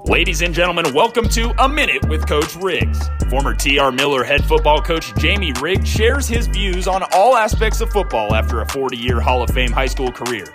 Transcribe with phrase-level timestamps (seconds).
[0.00, 3.08] Ladies and gentlemen, welcome to A Minute with Coach Riggs.
[3.30, 7.90] Former TR Miller head football coach Jamie Riggs shares his views on all aspects of
[7.90, 10.46] football after a 40 year Hall of Fame high school career.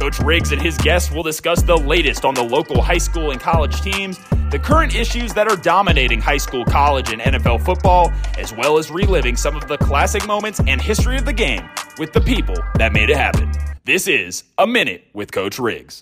[0.00, 3.40] Coach Riggs and his guests will discuss the latest on the local high school and
[3.40, 4.18] college teams,
[4.50, 8.90] the current issues that are dominating high school, college, and NFL football, as well as
[8.90, 11.68] reliving some of the classic moments and history of the game
[11.98, 13.52] with the people that made it happen.
[13.84, 16.00] This is A Minute with Coach Riggs.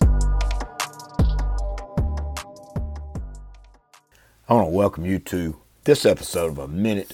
[4.49, 7.13] I want to welcome you to this episode of A Minute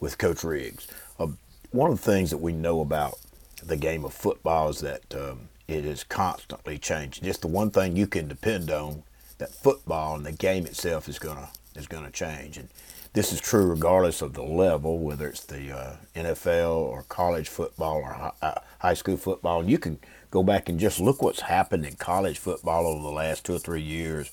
[0.00, 0.88] with Coach Riggs.
[1.16, 1.28] Uh,
[1.70, 3.20] one of the things that we know about
[3.62, 7.22] the game of football is that um, it is constantly changing.
[7.22, 9.04] Just the one thing you can depend on
[9.38, 12.68] that football and the game itself is gonna is gonna change, and
[13.12, 17.98] this is true regardless of the level, whether it's the uh, NFL or college football
[17.98, 19.60] or high, uh, high school football.
[19.60, 20.00] And you can
[20.32, 23.60] go back and just look what's happened in college football over the last two or
[23.60, 24.32] three years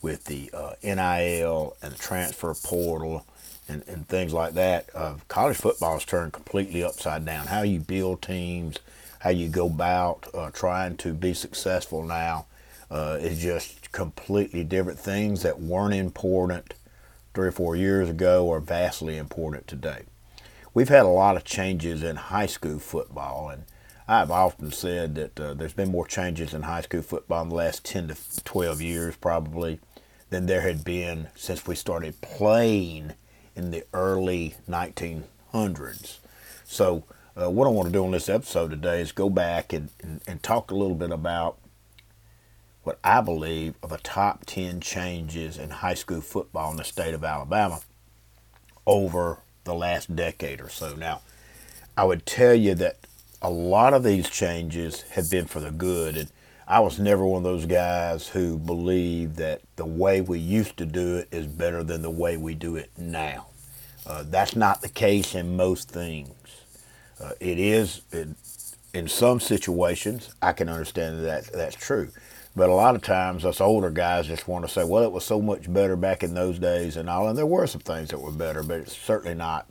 [0.00, 3.26] with the uh, NIL and the transfer portal
[3.68, 7.46] and, and things like that, uh, college football has turned completely upside down.
[7.46, 8.78] How you build teams,
[9.20, 12.46] how you go about uh, trying to be successful now
[12.90, 14.98] uh, is just completely different.
[14.98, 16.74] Things that weren't important
[17.34, 20.04] three or four years ago are vastly important today.
[20.74, 23.64] We've had a lot of changes in high school football, and
[24.10, 27.54] I've often said that uh, there's been more changes in high school football in the
[27.54, 29.80] last 10 to 12 years, probably
[30.30, 33.12] than there had been since we started playing
[33.54, 36.20] in the early 1900s.
[36.64, 37.04] So,
[37.36, 40.22] uh, what I want to do on this episode today is go back and, and,
[40.26, 41.58] and talk a little bit about
[42.84, 47.12] what I believe are the top 10 changes in high school football in the state
[47.12, 47.80] of Alabama
[48.86, 50.94] over the last decade or so.
[50.94, 51.20] Now,
[51.94, 52.96] I would tell you that
[53.40, 56.16] a lot of these changes have been for the good.
[56.16, 56.30] And
[56.66, 60.86] I was never one of those guys who believed that the way we used to
[60.86, 63.46] do it is better than the way we do it now.
[64.06, 66.34] Uh, that's not the case in most things.
[67.22, 68.36] Uh, it is in,
[68.94, 70.34] in some situations.
[70.40, 72.10] I can understand that that's true,
[72.56, 75.24] but a lot of times us older guys just want to say, "Well, it was
[75.24, 77.28] so much better back in those days," and all.
[77.28, 79.66] And there were some things that were better, but it's certainly not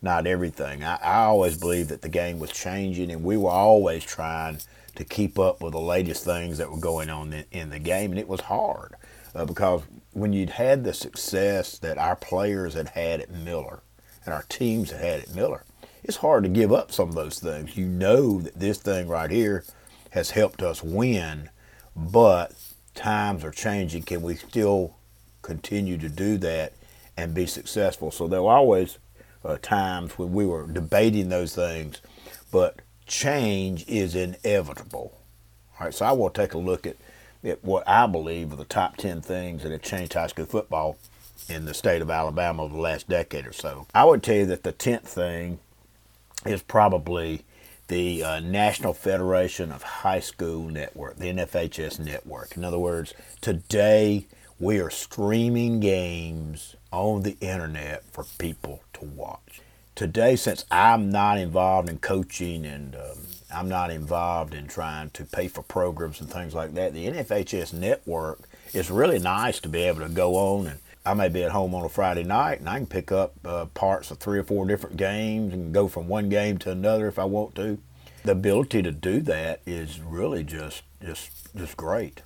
[0.00, 0.84] not everything.
[0.84, 4.58] I, I always believed that the game was changing, and we were always trying
[4.94, 8.10] to keep up with the latest things that were going on in, in the game,
[8.10, 8.94] and it was hard
[9.34, 9.82] uh, because
[10.12, 13.80] when you'd had the success that our players had had at Miller
[14.24, 15.64] and our teams had had at Miller,
[16.02, 17.76] it's hard to give up some of those things.
[17.76, 19.64] You know that this thing right here
[20.10, 21.50] has helped us win,
[21.94, 22.52] but
[22.94, 24.02] times are changing.
[24.02, 24.96] Can we still
[25.42, 26.72] continue to do that
[27.16, 28.10] and be successful?
[28.10, 28.98] So were always
[29.44, 32.00] uh, times when we were debating those things,
[32.50, 35.18] but change is inevitable.
[35.78, 36.96] All right, so I want to take a look at,
[37.44, 40.98] at what I believe are the top 10 things that have changed high school football
[41.48, 43.86] in the state of Alabama over the last decade or so.
[43.94, 45.60] I would tell you that the 10th thing
[46.44, 47.44] is probably
[47.88, 52.56] the uh, National Federation of High School Network, the NFHS network.
[52.56, 54.26] In other words, today
[54.60, 59.62] we are streaming games on the internet for people to watch
[59.98, 63.18] today, since I'm not involved in coaching and um,
[63.52, 67.72] I'm not involved in trying to pay for programs and things like that, the NFHS
[67.72, 71.50] network is really nice to be able to go on and I may be at
[71.50, 74.44] home on a Friday night and I can pick up uh, parts of three or
[74.44, 77.78] four different games and go from one game to another if I want to.
[78.22, 82.22] The ability to do that is really just just just great.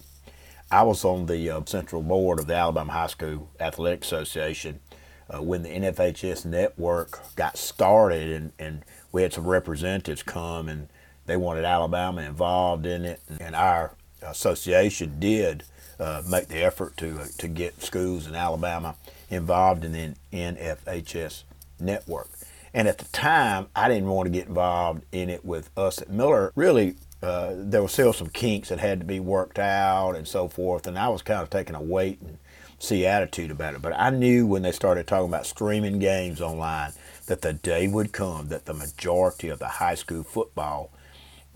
[0.70, 4.80] I was on the uh, central board of the Alabama High School Athletic Association
[5.28, 10.88] uh, when the NFHS network got started, and, and we had some representatives come, and
[11.26, 15.64] they wanted Alabama involved in it, and our association did
[15.98, 18.96] uh, make the effort to uh, to get schools in Alabama
[19.30, 21.44] involved in the NFHS
[21.78, 22.28] network.
[22.74, 26.10] And at the time, I didn't want to get involved in it with us at
[26.10, 26.52] Miller.
[26.54, 30.48] Really, uh, there were still some kinks that had to be worked out and so
[30.48, 32.38] forth, and I was kind of taking a wait and
[32.82, 33.82] see attitude about it.
[33.82, 36.92] But I knew when they started talking about streaming games online
[37.26, 40.90] that the day would come that the majority of the high school football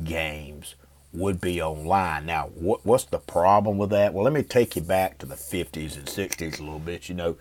[0.03, 0.77] games
[1.13, 2.27] would be online.
[2.27, 4.15] Now, what, what's the problem with that?
[4.15, 7.09] Well, let me take you back to the 50s and 60s a little bit.
[7.09, 7.37] You know,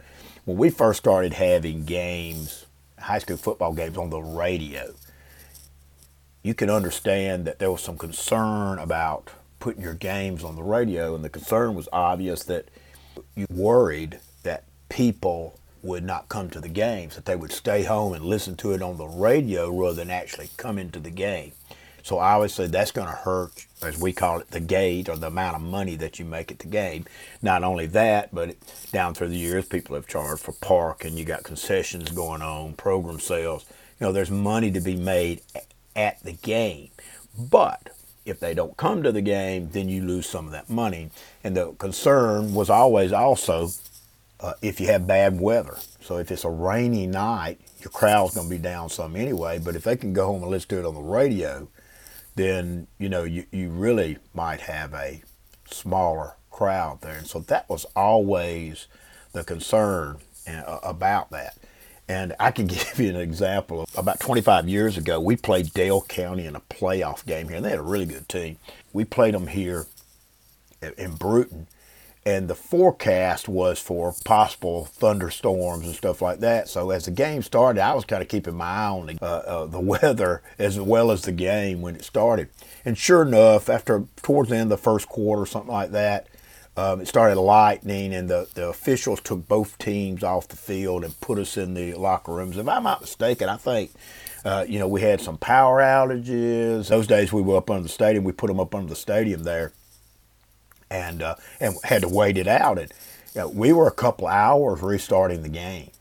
[0.45, 2.65] when we first started having games,
[2.97, 4.95] high school football games on the radio,
[6.41, 9.29] you can understand that there was some concern about
[9.59, 12.69] putting your games on the radio, and the concern was obvious that
[13.35, 18.13] you worried that people would not come to the games, that they would stay home
[18.13, 21.51] and listen to it on the radio rather than actually come into the game.
[22.01, 25.55] So obviously that's going to hurt, as we call it, the gate or the amount
[25.55, 27.05] of money that you make at the game.
[27.41, 28.55] Not only that, but
[28.91, 31.17] down through the years, people have charged for parking.
[31.17, 33.65] You got concessions going on, program sales.
[33.99, 35.41] You know, there's money to be made
[35.95, 36.89] at the game.
[37.38, 37.89] But
[38.25, 41.10] if they don't come to the game, then you lose some of that money.
[41.44, 43.69] And the concern was always also
[44.39, 45.77] uh, if you have bad weather.
[46.01, 49.60] So if it's a rainy night, your crowd's going to be down some anyway.
[49.60, 51.68] But if they can go home and listen to it on the radio,
[52.36, 55.22] then you know you, you really might have a
[55.69, 57.18] smaller crowd there.
[57.18, 58.88] And so that was always
[59.33, 60.18] the concern
[60.48, 61.57] uh, about that.
[62.07, 63.87] And I can give you an example.
[63.95, 67.71] About 25 years ago, we played Dale County in a playoff game here, and they
[67.71, 68.57] had a really good team.
[68.93, 69.87] We played them here
[70.97, 71.67] in Brewton,
[72.25, 76.67] and the forecast was for possible thunderstorms and stuff like that.
[76.67, 79.25] So as the game started, I was kind of keeping my eye on the, uh,
[79.25, 82.49] uh, the weather as well as the game when it started.
[82.83, 86.27] And sure enough, after towards the end of the first quarter, something like that,
[86.77, 91.19] um, it started lightning, and the, the officials took both teams off the field and
[91.22, 92.57] put us in the locker rooms.
[92.57, 93.92] If I'm not mistaken, I think.
[94.44, 96.89] Uh, you know, we had some power outages.
[96.89, 98.24] Those days we were up under the stadium.
[98.24, 99.74] We put them up under the stadium there
[100.89, 102.77] and uh, and had to wait it out.
[102.77, 102.92] And
[103.33, 105.92] you know, we were a couple hours restarting the game,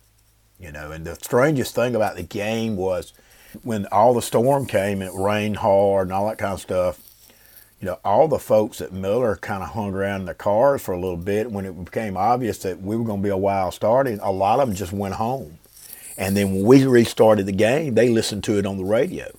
[0.58, 0.92] you know.
[0.92, 3.12] And the strangest thing about the game was
[3.62, 7.00] when all the storm came and it rained hard and all that kind of stuff.
[7.80, 10.92] You know, all the folks at Miller kind of hung around in their cars for
[10.92, 11.50] a little bit.
[11.50, 14.60] When it became obvious that we were going to be a while starting, a lot
[14.60, 15.58] of them just went home.
[16.16, 19.36] And then when we restarted the game, they listened to it on the radio.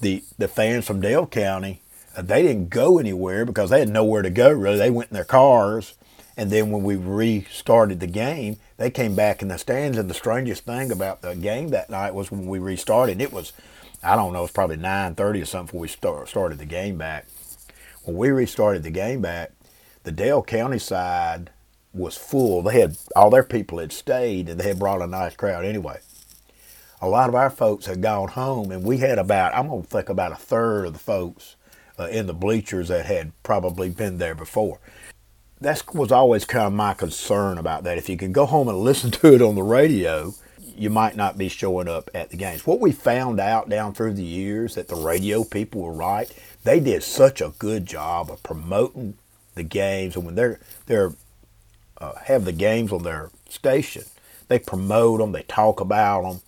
[0.00, 1.80] The the fans from Dale County
[2.18, 4.78] uh, they didn't go anywhere because they had nowhere to go really.
[4.78, 5.94] They went in their cars,
[6.36, 9.96] and then when we restarted the game, they came back in the stands.
[9.96, 13.52] And the strangest thing about the game that night was when we restarted, it was,
[14.02, 16.98] I don't know, it was probably 9:30 or something when we start, started the game
[16.98, 17.26] back.
[18.08, 19.52] When we restarted the game back,
[20.04, 21.50] the Dale County side
[21.92, 22.62] was full.
[22.62, 26.00] They had all their people had stayed, and they had brought a nice crowd anyway.
[27.02, 30.08] A lot of our folks had gone home, and we had about I'm gonna think
[30.08, 31.56] about a third of the folks
[31.98, 34.80] uh, in the bleachers that had probably been there before.
[35.60, 37.98] That was always kind of my concern about that.
[37.98, 40.32] If you can go home and listen to it on the radio,
[40.78, 42.66] you might not be showing up at the games.
[42.66, 46.32] What we found out down through the years that the radio people were right.
[46.68, 49.16] They did such a good job of promoting
[49.54, 51.14] the games, and when they're they're
[51.96, 54.04] uh, have the games on their station,
[54.48, 56.40] they promote them, they talk about them,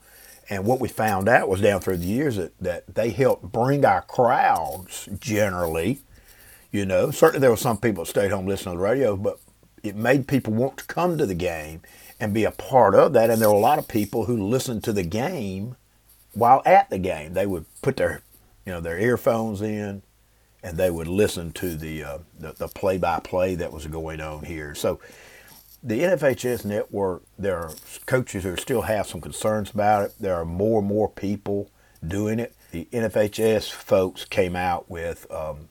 [0.51, 3.83] and what we found out was down through the years that, that they helped bring
[3.87, 6.01] our crowds generally.
[6.71, 9.41] You know, certainly there were some people that stayed home listening to the radio, but
[9.83, 11.81] it made people want to come to the game
[12.21, 13.31] and be a part of that.
[13.31, 15.77] And there were a lot of people who listened to the game
[16.35, 17.33] while at the game.
[17.33, 18.21] They would put their,
[18.67, 20.03] you know, their earphones in,
[20.63, 24.75] and they would listen to the uh, the, the play-by-play that was going on here.
[24.75, 25.01] So
[25.83, 27.73] the NFHS network, there are
[28.07, 30.15] coaches who still have some concerns about it.
[30.21, 31.71] There are more and more people
[32.07, 32.55] doing it.
[32.71, 35.69] The NFHS folks came out with um,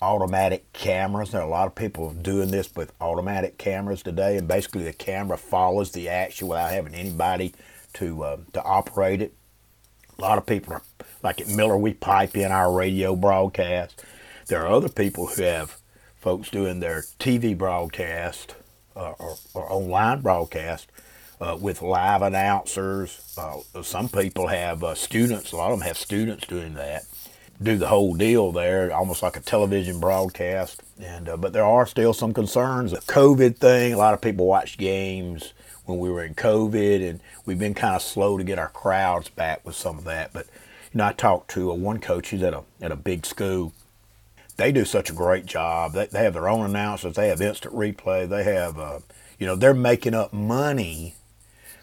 [0.00, 1.30] automatic cameras.
[1.30, 4.92] There are a lot of people doing this with automatic cameras today, and basically the
[4.92, 7.54] camera follows the action without having anybody
[7.94, 9.34] to uh, to operate it.
[10.18, 10.82] A lot of people are
[11.22, 11.76] like at Miller.
[11.76, 14.04] We pipe in our radio broadcast.
[14.48, 15.78] There are other people who have
[16.16, 18.54] folks doing their TV broadcast
[18.96, 20.88] uh, or, or, online broadcast
[21.38, 23.34] uh, with live announcers.
[23.36, 27.02] Uh, some people have uh, students, a lot of them have students doing that,
[27.62, 30.82] do the whole deal there, almost like a television broadcast.
[30.98, 32.92] And uh, But there are still some concerns.
[32.92, 35.52] The COVID thing, a lot of people watch games
[35.84, 39.28] when we were in COVID, and we've been kind of slow to get our crowds
[39.28, 40.32] back with some of that.
[40.32, 40.46] But
[40.94, 42.30] you know, I talked to a one coach.
[42.30, 43.74] He's at a at a big school,
[44.58, 45.92] they do such a great job.
[45.92, 47.14] They, they have their own announcers.
[47.14, 48.28] They have instant replay.
[48.28, 48.98] They have, uh,
[49.38, 51.14] you know, they're making up money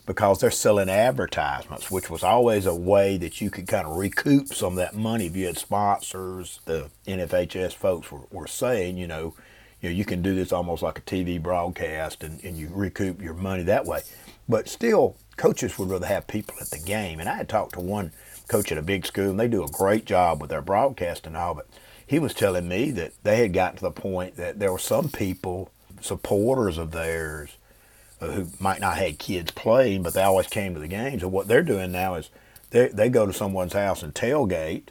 [0.05, 4.53] because they're selling advertisements, which was always a way that you could kind of recoup
[4.53, 6.59] some of that money if you had sponsors.
[6.65, 9.33] The NFHS folks were, were saying, you know,
[9.81, 13.21] you know, you can do this almost like a TV broadcast and, and you recoup
[13.21, 14.01] your money that way.
[14.49, 17.19] But still, coaches would rather have people at the game.
[17.21, 18.11] And I had talked to one
[18.47, 21.35] coach at a big school, and they do a great job with their broadcast and
[21.35, 21.67] all, but
[22.07, 25.09] he was telling me that they had gotten to the point that there were some
[25.09, 25.71] people,
[26.01, 27.57] supporters of theirs,
[28.21, 31.23] uh, who might not have kids playing, but they always came to the games.
[31.23, 32.29] And what they're doing now is
[32.69, 34.89] they they go to someone's house and tailgate,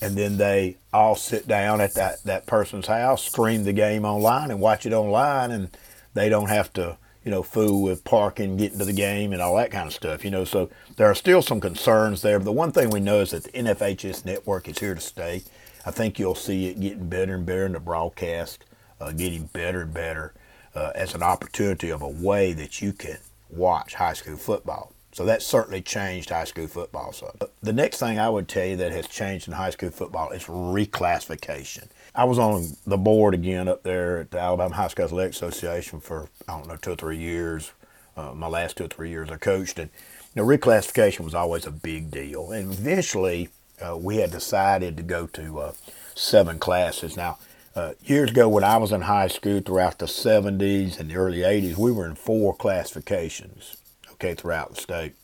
[0.00, 4.50] and then they all sit down at that that person's house, stream the game online,
[4.50, 5.76] and watch it online, and
[6.14, 9.56] they don't have to you know, fool with parking, getting to the game, and all
[9.56, 10.24] that kind of stuff.
[10.24, 12.38] You know, so there are still some concerns there.
[12.38, 15.42] But the one thing we know is that the NFHS network is here to stay.
[15.86, 18.64] I think you'll see it getting better and better in the broadcast,
[19.00, 20.34] uh, getting better and better
[20.74, 23.18] uh, as an opportunity of a way that you can
[23.50, 24.92] watch high school football.
[25.12, 27.12] So that certainly changed high school football.
[27.12, 30.30] So the next thing I would tell you that has changed in high school football
[30.30, 31.86] is reclassification.
[32.16, 36.00] I was on the board again up there at the Alabama High School Athletic Association
[36.00, 37.70] for I don't know two or three years.
[38.16, 39.90] Uh, my last two or three years I coached, and
[40.34, 42.50] you know, reclassification was always a big deal.
[42.50, 43.50] And eventually,
[43.80, 45.72] uh, we had decided to go to uh,
[46.14, 47.16] seven classes.
[47.16, 47.38] Now,
[47.74, 51.38] uh, years ago when I was in high school throughout the 70s and the early
[51.38, 53.76] 80s, we were in four classifications,
[54.12, 55.14] okay, throughout the state.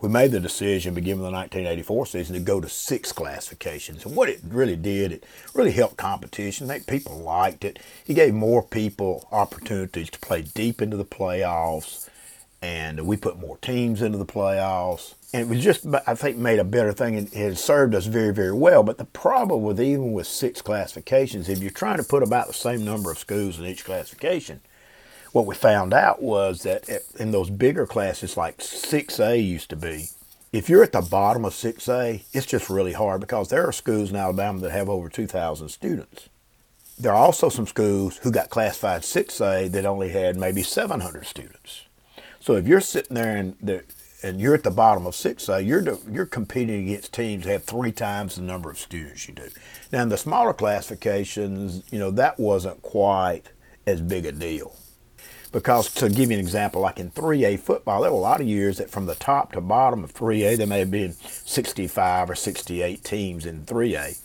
[0.00, 4.04] We made the decision, beginning the 1984 season, to go to six classifications.
[4.04, 6.70] And what it really did, it really helped competition.
[6.70, 7.78] I think people liked it.
[8.06, 12.10] It gave more people opportunities to play deep into the playoffs,
[12.62, 16.58] and we put more teams into the playoffs and it was just I think made
[16.58, 18.82] a better thing and it has served us very very well.
[18.82, 22.54] But the problem with even with six classifications, if you're trying to put about the
[22.54, 24.60] same number of schools in each classification,
[25.32, 30.08] what we found out was that in those bigger classes like 6A used to be,
[30.52, 34.10] if you're at the bottom of 6A, it's just really hard because there are schools
[34.10, 36.30] in Alabama that have over 2,000 students.
[36.98, 41.85] There are also some schools who got classified 6A that only had maybe 700 students.
[42.46, 43.82] So if you're sitting there and
[44.22, 47.64] and you're at the bottom of 6A, uh, you're you're competing against teams that have
[47.64, 49.48] three times the number of students you do.
[49.90, 53.50] Now in the smaller classifications, you know that wasn't quite
[53.84, 54.76] as big a deal.
[55.50, 58.46] Because to give you an example, like in 3A football, there were a lot of
[58.46, 62.36] years that from the top to bottom of 3A, there may have been 65 or
[62.36, 64.20] 68 teams in 3A.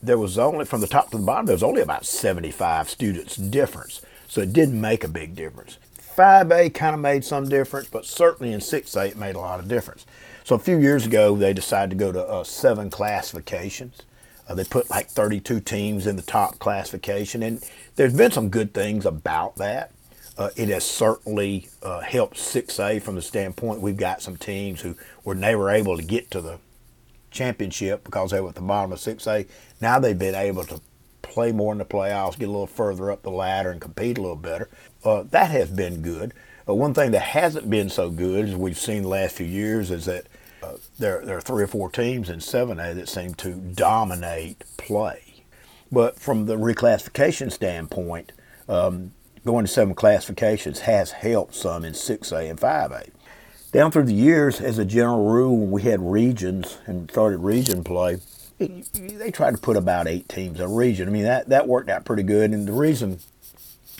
[0.00, 3.34] There was only, from the top to the bottom, there was only about 75 students
[3.34, 4.00] difference.
[4.28, 5.78] So it didn't make a big difference.
[6.18, 9.68] 5A kind of made some difference, but certainly in 6A it made a lot of
[9.68, 10.04] difference.
[10.42, 14.02] So a few years ago, they decided to go to uh, seven classifications.
[14.48, 17.62] Uh, they put like 32 teams in the top classification, and
[17.94, 19.92] there's been some good things about that.
[20.36, 24.96] Uh, it has certainly uh, helped 6A from the standpoint we've got some teams who
[25.22, 26.58] were never able to get to the
[27.30, 29.46] championship because they were at the bottom of 6A.
[29.80, 30.80] Now they've been able to
[31.22, 34.20] play more in the playoffs, get a little further up the ladder, and compete a
[34.20, 34.68] little better.
[35.04, 36.32] Uh, that has been good.
[36.66, 39.90] But one thing that hasn't been so good, as we've seen the last few years,
[39.90, 40.26] is that
[40.62, 45.44] uh, there, there are three or four teams in 7A that seem to dominate play.
[45.90, 48.32] But from the reclassification standpoint,
[48.68, 49.12] um,
[49.46, 53.10] going to seven classifications has helped some in 6A and 5A.
[53.72, 57.84] Down through the years, as a general rule, when we had regions and started region
[57.84, 58.18] play,
[58.58, 61.08] they tried to put about eight teams a region.
[61.08, 62.50] I mean, that, that worked out pretty good.
[62.50, 63.20] And the reason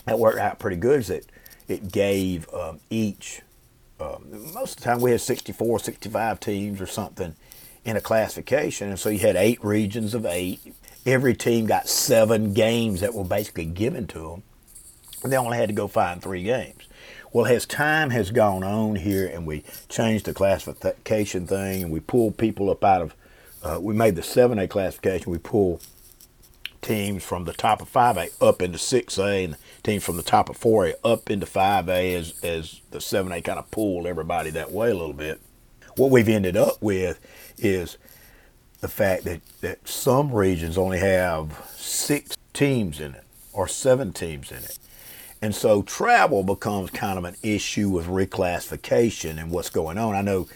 [0.09, 1.27] that worked out pretty good is that
[1.69, 3.43] it gave um, each,
[4.01, 7.35] um, most of the time we had 64, 65 teams or something
[7.85, 8.89] in a classification.
[8.89, 10.75] And so you had eight regions of eight.
[11.07, 14.43] Every team got seven games that were basically given to them.
[15.23, 16.85] And they only had to go find three games.
[17.33, 22.01] Well, as time has gone on here and we changed the classification thing and we
[22.01, 23.15] pulled people up out of
[23.63, 25.33] uh, we made the 7A classification.
[25.33, 25.81] We pull
[26.83, 30.59] teams from the top of 5A up into 6A and teams from the top of
[30.59, 34.95] 4A up into 5A as, as the 7A kind of pulled everybody that way a
[34.95, 35.41] little bit.
[35.97, 37.21] What we've ended up with
[37.59, 37.99] is
[38.81, 44.51] the fact that, that some regions only have six teams in it or seven teams
[44.53, 44.79] in it.
[45.41, 50.15] And so travel becomes kind of an issue with reclassification and what's going on.
[50.15, 50.49] I know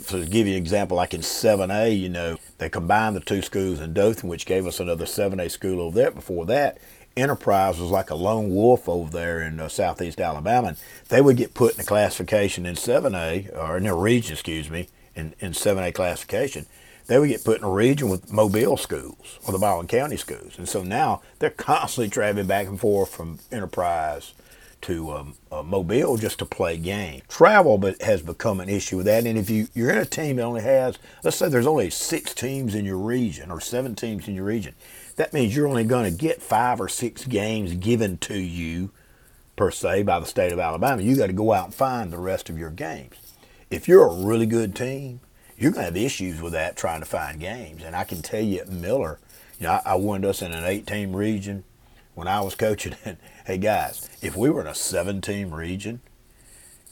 [0.00, 3.80] to, give you an example, like in 7A, you know, they combined the two schools
[3.80, 6.10] in Dothan, which gave us another 7A school over there.
[6.10, 6.78] Before that,
[7.16, 10.68] Enterprise was like a lone wolf over there in uh, southeast Alabama.
[10.68, 10.76] And
[11.08, 14.88] they would get put in a classification in 7A, or in a region, excuse me,
[15.14, 16.66] in, in 7A classification.
[17.06, 20.56] They would get put in a region with Mobile schools or the Baldwin County schools.
[20.56, 24.34] And so now they're constantly traveling back and forth from Enterprise
[24.82, 27.22] to um, uh, Mobile just to play games.
[27.28, 29.26] Travel but has become an issue with that.
[29.26, 32.34] And if you, you're in a team that only has, let's say there's only six
[32.34, 34.74] teams in your region or seven teams in your region,
[35.16, 38.90] that means you're only going to get five or six games given to you
[39.56, 41.02] per se by the state of Alabama.
[41.02, 43.16] You got to go out and find the rest of your games.
[43.70, 45.20] If you're a really good team,
[45.56, 47.82] you're going to have issues with that trying to find games.
[47.84, 49.18] And I can tell you at Miller,
[49.58, 51.64] you know, I, I won us in an eight-team region
[52.14, 52.96] when I was coaching.
[53.04, 56.00] And hey, guys, if we were in a seven-team region,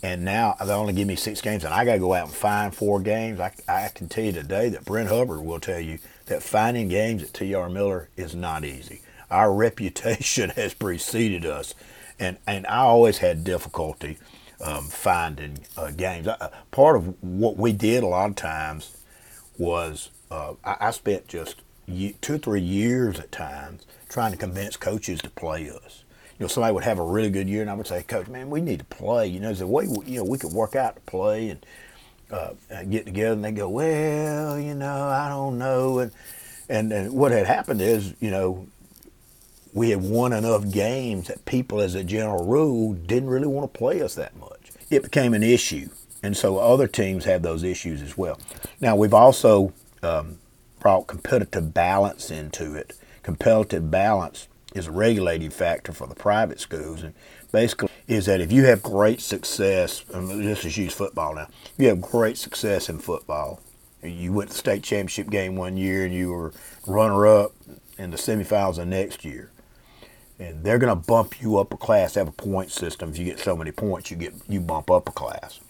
[0.02, 2.34] and now they only give me six games, and I got to go out and
[2.34, 3.38] find four games.
[3.38, 7.22] I, I can tell you today that Brent Hubbard will tell you that finding games
[7.22, 7.68] at T.R.
[7.68, 9.02] Miller is not easy.
[9.30, 11.74] Our reputation has preceded us,
[12.18, 14.18] and and I always had difficulty
[14.62, 16.26] um, finding uh, games.
[16.26, 18.96] Uh, part of what we did a lot of times
[19.58, 24.76] was uh, I, I spent just two or three years at times trying to convince
[24.76, 26.04] coaches to play us.
[26.40, 28.48] You know, somebody would have a really good year, and I would say, Coach, man,
[28.48, 29.26] we need to play.
[29.26, 31.66] You know, there's a way you know we could work out to play and
[32.30, 32.54] uh,
[32.88, 33.34] get together.
[33.34, 35.98] And they go, well, you know, I don't know.
[35.98, 36.12] And,
[36.70, 38.66] and and what had happened is, you know,
[39.74, 43.78] we had won enough games that people, as a general rule, didn't really want to
[43.78, 44.70] play us that much.
[44.88, 45.90] It became an issue,
[46.22, 48.40] and so other teams have those issues as well.
[48.80, 50.38] Now we've also um,
[50.78, 52.94] brought competitive balance into it.
[53.22, 57.14] Competitive balance is a regulating factor for the private schools, and
[57.52, 61.48] basically is that if you have great success, and let's just use football now,
[61.78, 63.60] you have great success in football,
[64.02, 66.52] you went to the state championship game one year and you were
[66.86, 67.52] runner up
[67.98, 69.50] in the semifinals the next year,
[70.38, 72.14] and they're going to bump you up a class.
[72.14, 73.10] Have a point system.
[73.10, 75.60] If you get so many points, you get you bump up a class.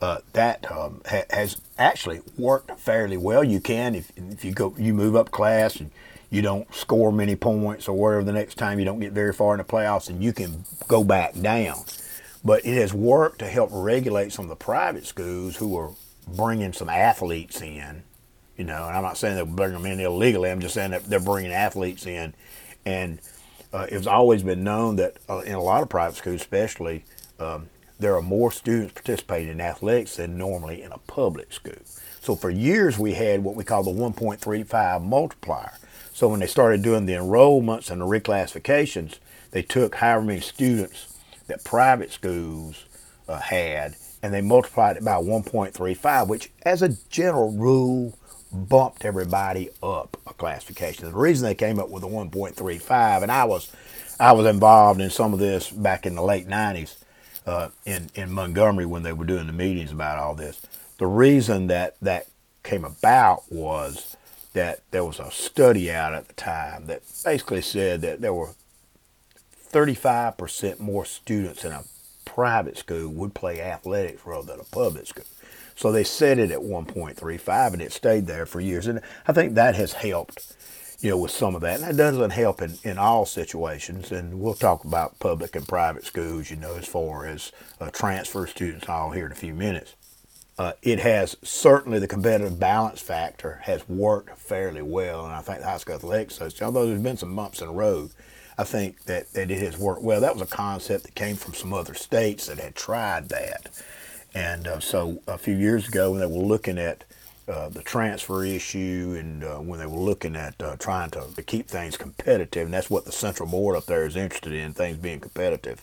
[0.00, 3.44] Uh, that um, ha- has actually worked fairly well.
[3.44, 5.90] You can if, if you go you move up class and
[6.30, 9.54] you don't score many points or whatever the next time you don't get very far
[9.54, 11.82] in the playoffs and you can go back down.
[12.44, 15.90] But it has worked to help regulate some of the private schools who are
[16.26, 18.04] bringing some athletes in.
[18.56, 20.50] You know, and I'm not saying they're bringing them in illegally.
[20.50, 22.34] I'm just saying that they're bringing athletes in,
[22.84, 23.18] and
[23.72, 27.04] uh, it's always been known that uh, in a lot of private schools, especially,
[27.38, 31.72] um, there are more students participating in athletics than normally in a public school.
[32.20, 35.72] So for years we had what we call the 1.35 multiplier.
[36.20, 39.20] So when they started doing the enrollments and the reclassifications,
[39.52, 42.84] they took however many students that private schools
[43.26, 48.18] uh, had and they multiplied it by 1.35, which as a general rule
[48.52, 51.10] bumped everybody up a classification.
[51.10, 53.72] The reason they came up with the 1.35, and I was
[54.20, 56.96] I was involved in some of this back in the late 90s
[57.46, 60.60] uh, in in Montgomery when they were doing the meetings about all this.
[60.98, 62.26] The reason that that
[62.62, 64.18] came about was
[64.52, 68.50] that there was a study out at the time that basically said that there were
[69.72, 71.84] 35% more students in a
[72.24, 75.24] private school would play athletics rather than a public school.
[75.76, 78.86] So they set it at 1.35 and it stayed there for years.
[78.86, 80.54] And I think that has helped,
[81.00, 81.80] you know, with some of that.
[81.80, 84.12] And that doesn't help in, in all situations.
[84.12, 88.46] And we'll talk about public and private schools, you know, as far as uh, transfer
[88.46, 89.94] students all here in a few minutes
[90.60, 95.60] uh, it has certainly the competitive balance factor has worked fairly well, and I think
[95.60, 98.10] the high school athletics association, although there's been some bumps in the road,
[98.58, 100.20] I think that, that it has worked well.
[100.20, 103.70] That was a concept that came from some other states that had tried that,
[104.34, 107.04] and uh, so a few years ago when they were looking at
[107.48, 111.42] uh, the transfer issue and uh, when they were looking at uh, trying to, to,
[111.42, 114.98] keep things competitive, and that's what the central board up there is interested in, things
[114.98, 115.82] being competitive.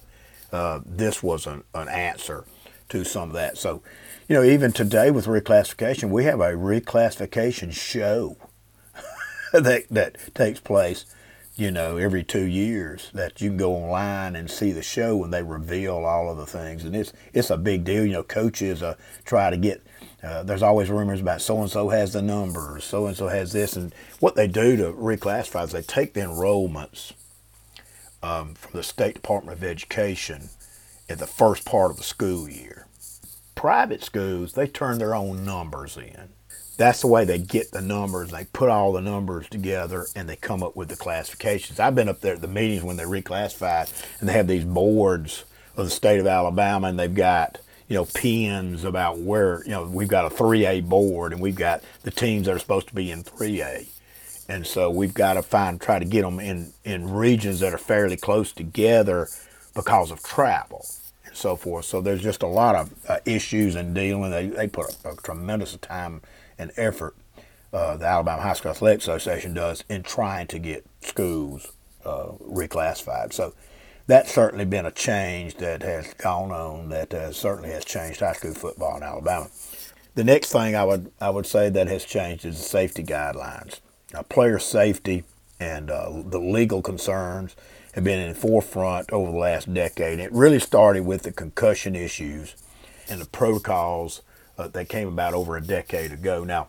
[0.52, 2.46] Uh, this was an, an answer
[2.90, 3.58] to some of that.
[3.58, 3.82] So
[4.28, 8.36] you know, even today with reclassification, we have a reclassification show
[9.54, 11.06] that that takes place,
[11.56, 13.10] you know, every two years.
[13.14, 16.46] That you can go online and see the show and they reveal all of the
[16.46, 18.06] things, and it's it's a big deal.
[18.06, 19.82] You know, coaches uh, try to get.
[20.22, 23.54] Uh, there's always rumors about so and so has the numbers, so and so has
[23.54, 27.14] this, and what they do to reclassify is they take the enrollments
[28.22, 30.50] um, from the State Department of Education
[31.08, 32.87] at the first part of the school year
[33.58, 36.30] private schools, they turn their own numbers in.
[36.78, 38.30] That's the way they get the numbers.
[38.30, 41.80] They put all the numbers together and they come up with the classifications.
[41.80, 45.44] I've been up there at the meetings when they reclassified and they have these boards
[45.76, 49.86] of the state of Alabama and they've got, you know, pins about where, you know,
[49.88, 53.12] we've got a 3A board and we've got the teams that are supposed to be
[53.12, 53.88] in 3A.
[54.48, 57.80] And so we've got to find, try to get them in, in regions that are
[57.80, 59.28] fairly close together
[59.74, 60.86] because of travel
[61.38, 61.86] so forth.
[61.86, 64.32] So there's just a lot of uh, issues in dealing.
[64.32, 66.22] They, they put a, a tremendous time
[66.58, 67.16] and effort,
[67.72, 71.72] uh, the Alabama High School Athletic Association does, in trying to get schools
[72.06, 73.34] uh, reclassified.
[73.34, 73.54] So
[74.08, 78.34] that's certainly been a change that has gone on that uh, certainly has changed high
[78.34, 79.50] school football in Alabama.
[80.16, 83.82] The next thing I would I would say that has changed is the safety guidelines.
[84.14, 85.26] Now, player safety
[85.60, 87.56] and uh, the legal concerns
[87.98, 90.20] have been in the forefront over the last decade.
[90.20, 92.56] It really started with the concussion issues
[93.10, 94.22] and the protocols
[94.56, 96.44] uh, that came about over a decade ago.
[96.44, 96.68] Now,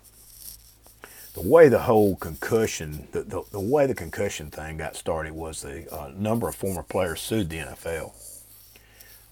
[1.35, 5.61] the way the whole concussion, the, the, the way the concussion thing got started was
[5.61, 8.15] the uh, number of former players sued the NFL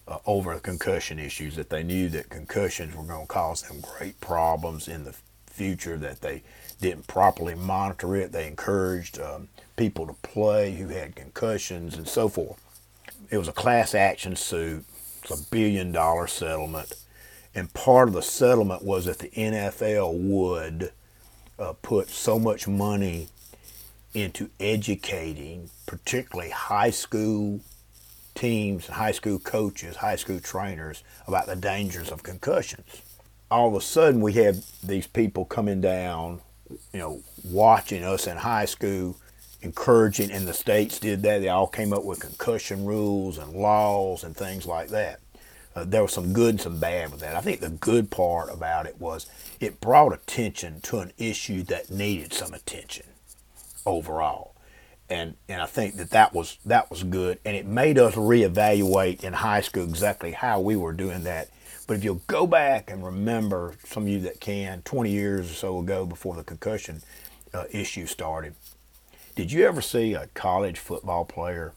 [0.06, 4.20] uh, over concussion issues that they knew that concussions were going to cause them great
[4.20, 5.14] problems in the
[5.46, 6.42] future, that they
[6.78, 8.32] didn't properly monitor it.
[8.32, 12.60] They encouraged um, people to play who had concussions and so forth.
[13.30, 14.84] It was a class action suit.
[15.22, 16.94] It's a billion dollar settlement.
[17.54, 20.92] And part of the settlement was that the NFL would
[21.58, 23.28] uh, put so much money
[24.14, 27.60] into educating, particularly high school
[28.34, 33.02] teams, high school coaches, high school trainers about the dangers of concussions.
[33.50, 36.40] All of a sudden, we have these people coming down,
[36.92, 39.16] you know, watching us in high school,
[39.66, 41.40] encouraging, and the states did that.
[41.40, 45.20] They all came up with concussion rules and laws and things like that.
[45.74, 47.37] Uh, there was some good and some bad with that.
[47.37, 49.26] I think the good part about it was
[49.61, 53.07] it brought attention to an issue that needed some attention
[53.85, 54.57] overall
[55.09, 59.22] and and I think that that was that was good, and it made us reevaluate
[59.22, 61.48] in high school exactly how we were doing that.
[61.87, 65.55] But if you'll go back and remember, some of you that can, 20 years or
[65.55, 67.02] so ago, before the concussion
[67.55, 68.57] uh, issue started,
[69.37, 71.75] did you ever see a college football player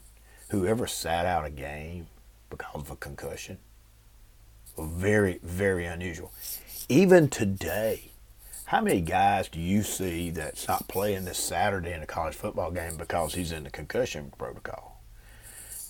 [0.50, 2.08] who ever sat out a game
[2.50, 3.58] because of a concussion?
[4.78, 6.32] Very, very unusual.
[6.88, 8.12] Even today,
[8.64, 12.72] how many guys do you see that's not playing this Saturday in a college football
[12.72, 15.02] game because he's in the concussion protocol?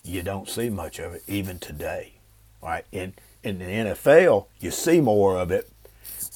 [0.03, 2.13] You don't see much of it even today,
[2.63, 2.85] right?
[2.91, 5.69] In in the NFL, you see more of it.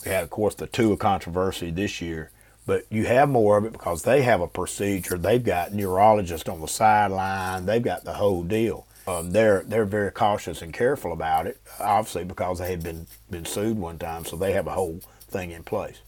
[0.06, 2.30] We had, of course, the Tua controversy this year,
[2.66, 5.18] but you have more of it because they have a procedure.
[5.18, 7.66] They've got neurologists on the sideline.
[7.66, 8.88] They've got the whole deal.
[9.06, 13.46] Um, they're they're very cautious and careful about it, obviously because they had been been
[13.46, 16.00] sued one time, so they have a whole thing in place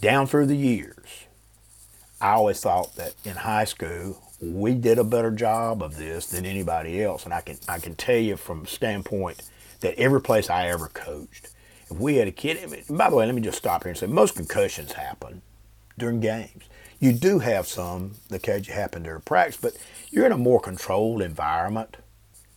[0.00, 1.24] down through the years,
[2.20, 6.44] I always thought that in high school we did a better job of this than
[6.44, 9.42] anybody else, and I can I can tell you from standpoint
[9.80, 11.48] that every place I ever coached,
[11.90, 14.06] if we had a kid, by the way, let me just stop here and say
[14.06, 15.42] most concussions happen
[15.98, 16.64] during games.
[16.98, 19.76] You do have some that occasionally happen during practice, but
[20.10, 21.98] you're in a more controlled environment.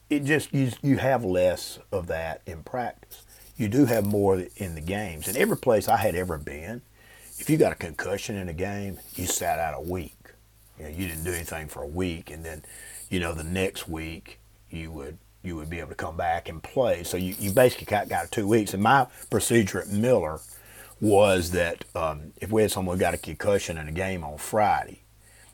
[0.09, 3.23] It just you you have less of that in practice.
[3.57, 6.81] You do have more in the games, and every place I had ever been,
[7.37, 10.15] if you got a concussion in a game, you sat out a week.
[10.77, 12.63] You, know, you didn't do anything for a week, and then,
[13.09, 16.61] you know, the next week you would you would be able to come back and
[16.61, 17.03] play.
[17.03, 18.73] So you, you basically got, got two weeks.
[18.73, 20.39] And my procedure at Miller
[21.01, 24.37] was that um, if we had someone who got a concussion in a game on
[24.37, 25.03] Friday,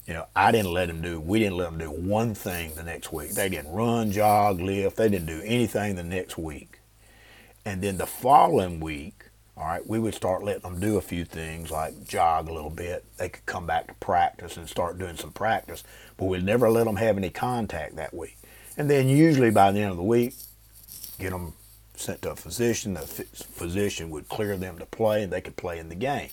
[0.08, 2.84] you know, I didn't let them do, we didn't let them do one thing the
[2.84, 3.32] next week.
[3.32, 4.98] They didn't run, jog, lift.
[4.98, 6.80] They didn't do anything the next week.
[7.66, 9.24] And then the following week,
[9.58, 12.70] all right, we would start letting them do a few things like jog a little
[12.70, 13.06] bit.
[13.18, 15.84] They could come back to practice and start doing some practice,
[16.18, 18.38] but we'd never let them have any contact that week.
[18.78, 20.36] And then usually by the end of the week,
[21.18, 21.54] get them
[22.00, 22.94] sent to a physician.
[22.94, 26.30] The physician would clear them to play, and they could play in the game.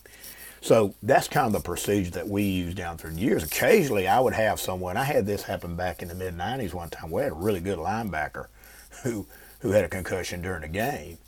[0.60, 3.42] So that's kind of the procedure that we use down through the years.
[3.42, 4.96] Occasionally, I would have someone.
[4.96, 6.72] I had this happen back in the mid '90s.
[6.72, 8.46] One time, we had a really good linebacker
[9.02, 9.26] who
[9.60, 11.18] who had a concussion during a game,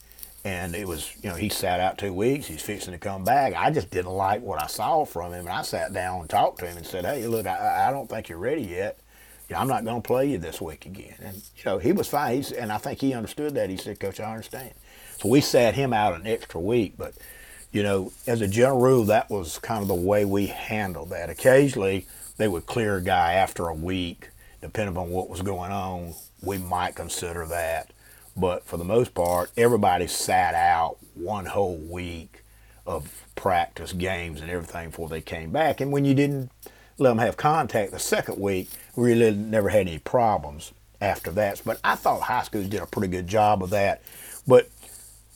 [0.45, 3.55] and it was you know he sat out two weeks he's fixing to come back
[3.55, 6.59] i just didn't like what i saw from him and i sat down and talked
[6.59, 8.99] to him and said hey look i, I don't think you're ready yet
[9.51, 11.15] know, i'm not going to play you this week again.
[11.21, 12.37] And you know he was fine.
[12.37, 13.71] He's, and i think he understood that.
[13.71, 14.73] He said coach i understand.
[15.19, 17.15] So we sat him out an extra week but
[17.73, 21.31] you know as a general rule that was kind of the way we handled that.
[21.31, 24.31] Occasionally they would clear a guy after a week
[24.61, 26.15] depending on what was going on.
[26.43, 27.91] We might consider that.
[28.37, 32.43] But for the most part, everybody sat out one whole week
[32.87, 35.81] of practice games and everything before they came back.
[35.81, 36.51] And when you didn't
[36.99, 41.63] let them have contact the second week, we really never had any problems after that.
[41.65, 44.03] But I thought high schools did a pretty good job of that.
[44.47, 44.69] But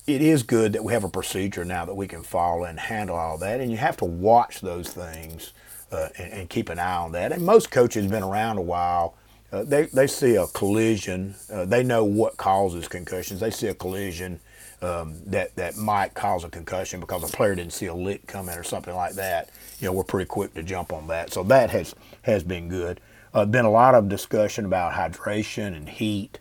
[0.07, 3.17] it is good that we have a procedure now that we can follow and handle
[3.17, 3.61] all that.
[3.61, 5.53] And you have to watch those things
[5.93, 7.33] uh, and, and, keep an eye on that.
[7.33, 9.17] And most coaches have been around a while
[9.51, 11.35] uh, they, they see a collision.
[11.53, 13.41] Uh, they know what causes concussions.
[13.41, 14.41] They see a collision
[14.83, 18.55] um, that, that might cause a concussion because a player didn't see a lick coming
[18.55, 19.49] or something like that.
[19.81, 21.33] You know, we're pretty quick to jump on that.
[21.33, 23.01] So that has, has been good.
[23.35, 26.41] Uh, been a lot of discussion about hydration and heat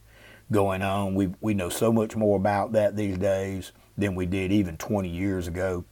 [0.51, 1.15] going on.
[1.15, 5.09] We, we know so much more about that these days than we did even 20
[5.09, 5.85] years ago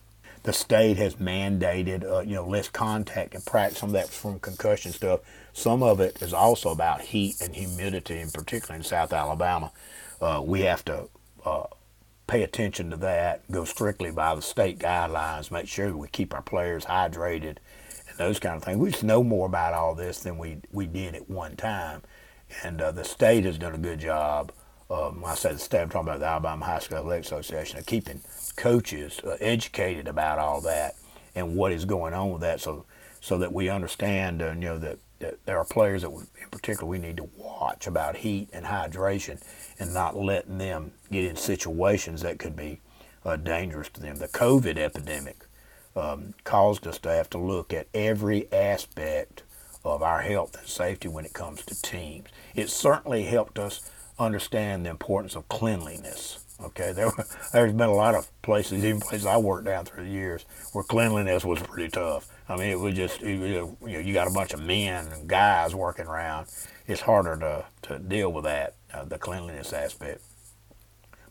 [0.45, 3.79] the state has mandated, uh, you know, less contact and practice.
[3.79, 5.21] Some of that's from concussion stuff.
[5.53, 9.71] Some of it is also about heat and humidity, and particularly in South Alabama,
[10.21, 11.09] uh, we have to
[11.45, 11.63] uh,
[12.27, 13.49] pay attention to that.
[13.51, 15.49] Go strictly by the state guidelines.
[15.49, 17.57] Make sure that we keep our players hydrated
[18.17, 18.77] those kind of things.
[18.77, 22.01] We just know more about all this than we we did at one time,
[22.63, 24.51] and uh, the state has done a good job.
[24.89, 25.81] Um, I said the state.
[25.81, 28.21] I'm talking about the Alabama High School Athletic Association of keeping
[28.55, 30.95] coaches uh, educated about all that
[31.33, 32.85] and what is going on with that, so
[33.21, 36.49] so that we understand, uh, you know, that, that, there are players that, we, in
[36.51, 39.41] particular, we need to watch about heat and hydration,
[39.79, 42.81] and not letting them get in situations that could be
[43.25, 44.17] uh, dangerous to them.
[44.17, 45.44] The COVID epidemic
[45.95, 49.43] um, caused us to have to look at every aspect
[49.83, 52.27] of our health and safety when it comes to teams.
[52.55, 56.39] It certainly helped us understand the importance of cleanliness.
[56.63, 57.11] Okay, there
[57.53, 60.83] there's been a lot of places, even places I worked down through the years, where
[60.83, 62.29] cleanliness was pretty tough.
[62.47, 65.75] I mean, it was just you know you got a bunch of men and guys
[65.75, 66.47] working around.
[66.87, 70.21] It's harder to to deal with that uh, the cleanliness aspect.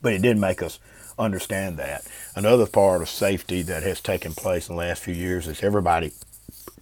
[0.03, 0.79] But it did make us
[1.19, 2.07] understand that.
[2.35, 6.13] Another part of safety that has taken place in the last few years is everybody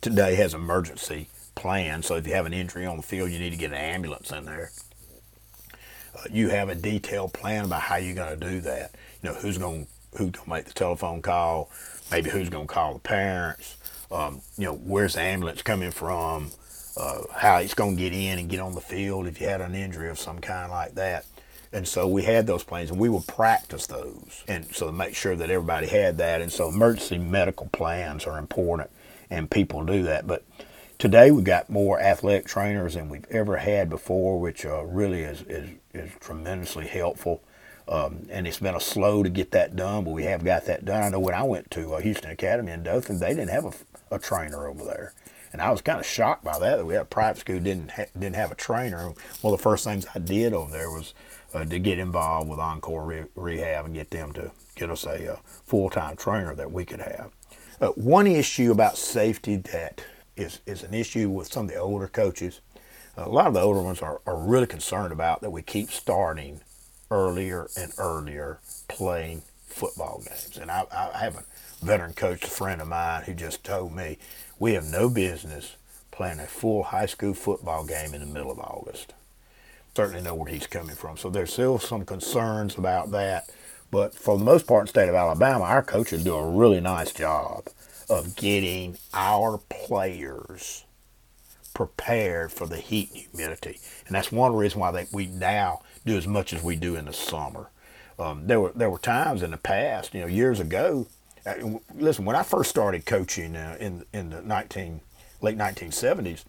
[0.00, 2.06] today has emergency plans.
[2.06, 4.30] So if you have an injury on the field, you need to get an ambulance
[4.30, 4.70] in there.
[6.14, 8.92] Uh, you have a detailed plan about how you're going to do that.
[9.22, 11.70] You know who's going who's going to make the telephone call,
[12.10, 13.76] maybe who's going to call the parents.
[14.10, 16.50] Um, you know where's the ambulance coming from,
[16.96, 19.62] uh, how it's going to get in and get on the field if you had
[19.62, 21.24] an injury of some kind like that.
[21.72, 25.14] And so we had those plans, and we would practice those, and so to make
[25.14, 26.42] sure that everybody had that.
[26.42, 28.90] And so emergency medical plans are important,
[29.30, 30.26] and people do that.
[30.26, 30.44] But
[31.02, 35.42] Today we've got more athletic trainers than we've ever had before, which uh, really is,
[35.48, 37.42] is, is tremendously helpful.
[37.88, 40.84] Um, and it's been a slow to get that done, but we have got that
[40.84, 41.02] done.
[41.02, 44.14] I know when I went to uh, Houston Academy in Dothan, they didn't have a,
[44.14, 45.12] a, trainer over there,
[45.52, 46.76] and I was kind of shocked by that.
[46.76, 49.12] That we had a private school didn't ha- didn't have a trainer.
[49.40, 51.14] One of the first things I did over there was
[51.54, 55.34] uh, to get involved with Encore Re- Rehab and get them to get us a,
[55.34, 57.30] uh, full time trainer that we could have.
[57.80, 60.04] Uh, one issue about safety that
[60.36, 62.60] is, is an issue with some of the older coaches.
[63.16, 66.60] A lot of the older ones are, are really concerned about that we keep starting
[67.10, 70.58] earlier and earlier playing football games.
[70.60, 74.18] And I, I have a veteran coach, a friend of mine, who just told me
[74.58, 75.76] we have no business
[76.10, 79.12] playing a full high school football game in the middle of August.
[79.94, 81.16] Certainly know where he's coming from.
[81.16, 83.50] So there's still some concerns about that.
[83.90, 86.80] But for the most part in the state of Alabama, our coaches do a really
[86.80, 87.68] nice job
[88.08, 90.84] of getting our players
[91.74, 93.78] prepared for the heat and humidity.
[94.06, 97.04] And that's one reason why they, we now do as much as we do in
[97.04, 97.70] the summer.
[98.18, 101.06] Um, there were there were times in the past, you know, years ago.
[101.44, 101.54] Uh,
[101.94, 105.00] listen, when I first started coaching uh, in in the 19
[105.40, 106.44] late 1970s,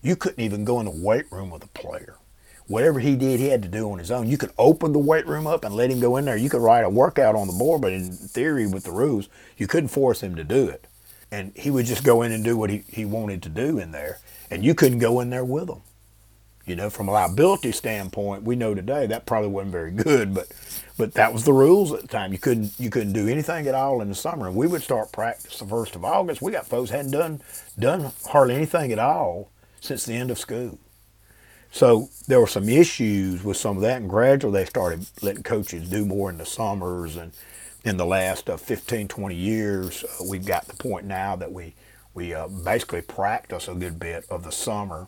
[0.00, 2.16] you couldn't even go in the weight room with a player
[2.72, 4.26] whatever he did, he had to do on his own.
[4.26, 6.38] You could open the weight room up and let him go in there.
[6.38, 9.66] You could write a workout on the board, but in theory, with the rules, you
[9.66, 10.86] couldn't force him to do it.
[11.30, 13.92] And he would just go in and do what he, he wanted to do in
[13.92, 15.82] there, and you couldn't go in there with him.
[16.64, 20.46] You know, from a liability standpoint, we know today that probably wasn't very good, but
[20.96, 22.32] but that was the rules at the time.
[22.32, 24.46] You couldn't you couldn't do anything at all in the summer.
[24.46, 26.40] And we would start practice the first of August.
[26.40, 27.42] We got folks hadn't done
[27.78, 30.78] done hardly anything at all since the end of school.
[31.72, 35.88] So there were some issues with some of that, and gradually they started letting coaches
[35.88, 37.16] do more in the summers.
[37.16, 37.32] And
[37.82, 41.74] in the last uh, 15, 20 years, uh, we've got the point now that we
[42.14, 45.06] we uh, basically practice a good bit of the summer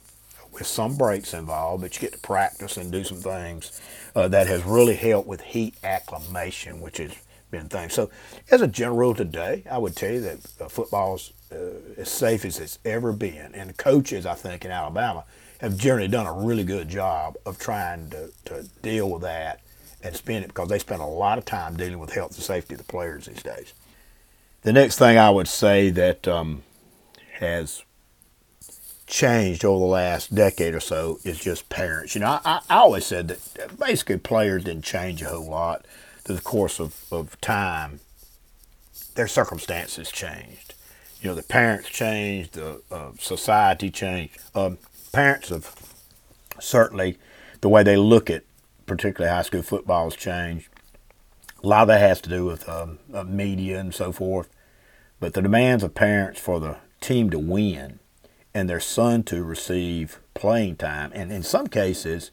[0.53, 3.79] with some breaks involved, but you get to practice and do some things
[4.17, 7.13] uh, that has really helped with heat acclimation, which has
[7.51, 7.93] been things.
[7.93, 8.09] So,
[8.51, 12.11] as a general rule today, I would tell you that uh, football is uh, as
[12.11, 15.25] safe as it's ever been, and coaches, I think, in Alabama
[15.61, 19.61] have generally done a really good job of trying to, to deal with that
[20.03, 22.75] and spend it because they spend a lot of time dealing with health and safety
[22.75, 23.73] of the players these days.
[24.63, 26.63] The next thing I would say that um,
[27.39, 27.83] has
[29.07, 32.15] changed over the last decade or so is just parents.
[32.15, 35.85] You know, I, I always said that basically players didn't change a whole lot
[36.25, 38.01] through the course of, of time.
[39.15, 40.75] Their circumstances changed.
[41.21, 44.39] You know, the parents changed, the uh, society changed.
[44.55, 44.79] Um,
[45.15, 45.75] parents have
[46.61, 47.19] certainly
[47.61, 48.43] the way they look at
[48.85, 50.69] particularly high school football has changed.
[51.63, 54.51] A lot of that has to do with um, media and so forth.
[55.21, 58.01] But the demands of parents for the team to win
[58.53, 62.31] and their son to receive playing time, and in some cases,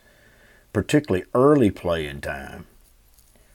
[0.74, 2.66] particularly early playing time,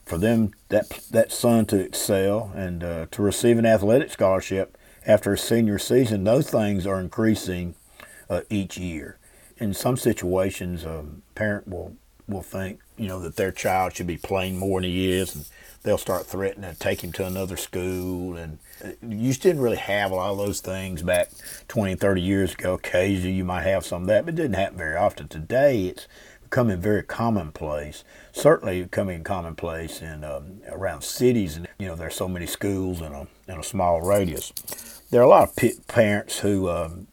[0.04, 5.32] for them that that son to excel and uh, to receive an athletic scholarship after
[5.32, 7.74] a senior season, those things are increasing
[8.28, 9.18] uh, each year.
[9.58, 11.96] In some situations, a parent will
[12.28, 15.46] will think you know that their child should be playing more than he is, and
[15.82, 18.36] they'll start threatening to take him to another school.
[18.36, 21.30] And uh, you just didn't really have a lot of those things back
[21.68, 22.74] 20, 30 years ago.
[22.74, 25.28] Occasionally, you might have some of that, but it didn't happen very often.
[25.28, 26.08] Today, it's
[26.42, 28.04] becoming very commonplace.
[28.32, 33.12] Certainly, becoming commonplace in um, around cities, and you know there's so many schools in
[33.12, 34.52] a in a small radius.
[35.10, 37.06] There are a lot of parents who um,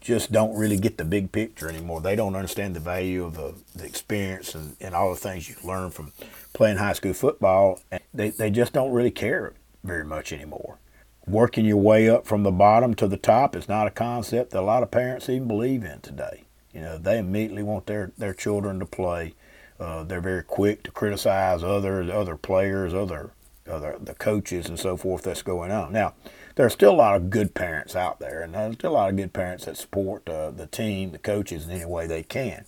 [0.00, 2.00] just don't really get the big picture anymore.
[2.00, 5.56] They don't understand the value of the, the experience and, and all the things you
[5.62, 6.12] learn from
[6.52, 7.80] playing high school football.
[7.90, 9.52] And they, they just don't really care
[9.84, 10.78] very much anymore.
[11.26, 14.60] working your way up from the bottom to the top is not a concept that
[14.60, 16.44] a lot of parents even believe in today.
[16.72, 19.34] You know, they immediately want their, their children to play.
[19.78, 23.30] Uh, they're very quick to criticize other other players, other
[23.68, 25.92] other the coaches and so forth that's going on.
[25.92, 26.14] Now,
[26.54, 29.10] there are still a lot of good parents out there, and there's still a lot
[29.10, 32.64] of good parents that support uh, the team, the coaches in any way they can.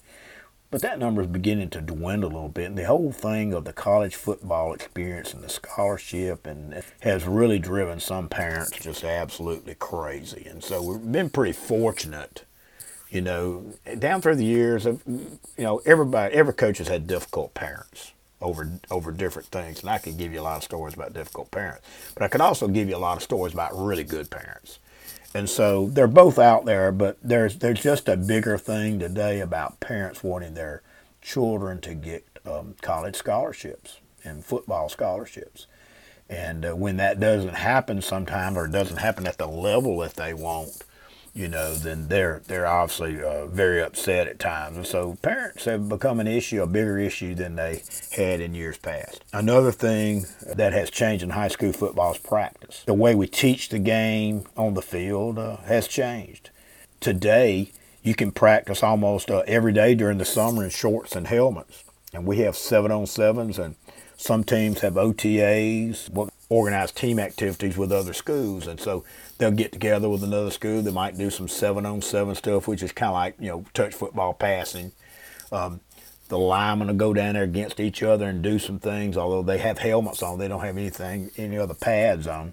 [0.71, 2.65] But that number is beginning to dwindle a little bit.
[2.65, 7.59] And the whole thing of the college football experience and the scholarship and has really
[7.59, 10.47] driven some parents just absolutely crazy.
[10.49, 12.47] And so we've been pretty fortunate,
[13.11, 14.87] you know, down through the years.
[14.87, 18.13] Of, you know, everybody, every coach has had difficult parents
[18.43, 21.51] over over different things, and I can give you a lot of stories about difficult
[21.51, 21.87] parents.
[22.15, 24.79] But I can also give you a lot of stories about really good parents.
[25.35, 29.81] And so they're both out there, but there's there's just a bigger thing today about
[29.81, 30.83] parents wanting their
[31.23, 35.67] children to get um, college scholarships and football scholarships.
[36.29, 40.35] And uh, when that doesn't happen sometimes, or doesn't happen at the level that they
[40.35, 40.85] want,
[41.35, 44.77] you know, then they're they're obviously uh, very upset at times.
[44.77, 48.77] And so parents have become an issue, a bigger issue than they had in years
[48.77, 49.25] past.
[49.33, 52.83] Another thing that has changed in high school football is practice.
[52.85, 56.51] The way we teach the game on the field uh, has changed.
[57.01, 61.85] Today, you can practice almost uh, every day during the summer in shorts and helmets.
[62.13, 63.75] And we have seven on sevens, and
[64.17, 68.67] some teams have OTAs, organized team activities with other schools.
[68.67, 69.05] And so
[69.43, 70.83] they'll get together with another school.
[70.83, 73.65] They might do some seven on seven stuff, which is kind of like, you know,
[73.75, 74.93] touch football passing.
[75.51, 75.81] Um,
[76.29, 79.59] the linemen will go down there against each other and do some things, although they
[79.59, 80.39] have helmets on.
[80.39, 82.53] They don't have anything, any other pads on.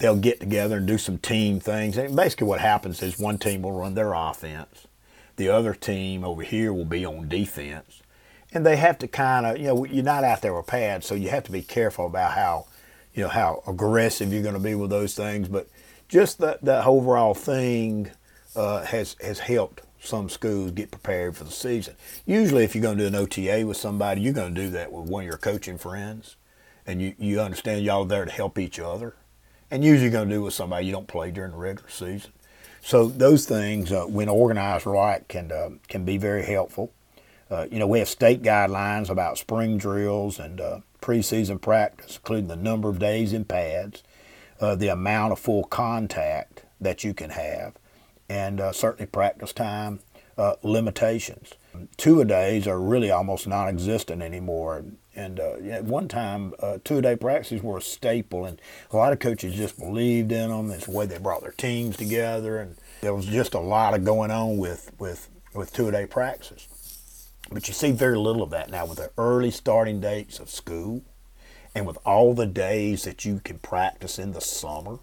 [0.00, 1.96] They'll get together and do some team things.
[1.96, 4.88] And basically, what happens is one team will run their offense,
[5.36, 8.02] the other team over here will be on defense.
[8.52, 11.14] And they have to kind of, you know, you're not out there with pads, so
[11.14, 12.66] you have to be careful about how,
[13.14, 15.46] you know, how aggressive you're going to be with those things.
[15.46, 15.68] But
[16.10, 18.10] just that, that overall thing
[18.56, 21.94] uh, has has helped some schools get prepared for the season.
[22.26, 24.90] Usually, if you're going to do an OTA with somebody, you're going to do that
[24.92, 26.36] with one of your coaching friends,
[26.86, 29.14] and you, you understand y'all are there to help each other.
[29.70, 32.32] And usually, you're going to do with somebody you don't play during the regular season.
[32.82, 36.92] So those things, uh, when organized right, can uh, can be very helpful.
[37.50, 42.48] Uh, you know, we have state guidelines about spring drills and uh, preseason practice, including
[42.48, 44.02] the number of days in pads
[44.60, 47.74] uh, the amount of full contact that you can have,
[48.28, 50.00] and uh, certainly practice time
[50.40, 51.52] uh, limitations.
[51.98, 54.84] Two a days are really almost non-existent anymore.
[55.14, 58.96] And uh, at one time, uh, two a day practices were a staple, and a
[58.96, 60.70] lot of coaches just believed in them.
[60.70, 64.04] It's the way they brought their teams together, and there was just a lot of
[64.04, 66.68] going on with with with two a day practices.
[67.52, 71.02] But you see very little of that now with the early starting dates of school
[71.74, 74.98] and with all the days that you can practice in the summer.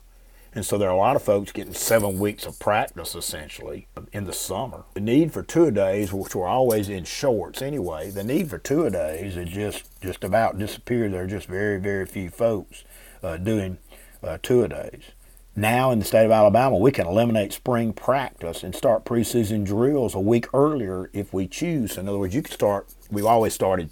[0.54, 4.26] And so there are a lot of folks getting seven weeks of practice essentially in
[4.26, 4.86] the summer.
[4.96, 8.58] The need for two a days, which were always in shorts anyway, the need for
[8.58, 11.14] two a days has just just about disappeared.
[11.14, 12.84] There are just very very few folks
[13.22, 13.78] uh, doing
[14.24, 15.04] uh, two a days.
[15.56, 20.16] Now in the state of Alabama, we can eliminate spring practice and start preseason drills
[20.16, 21.98] a week earlier if we choose.
[21.98, 22.88] In other words, you can start.
[23.12, 23.92] We've always started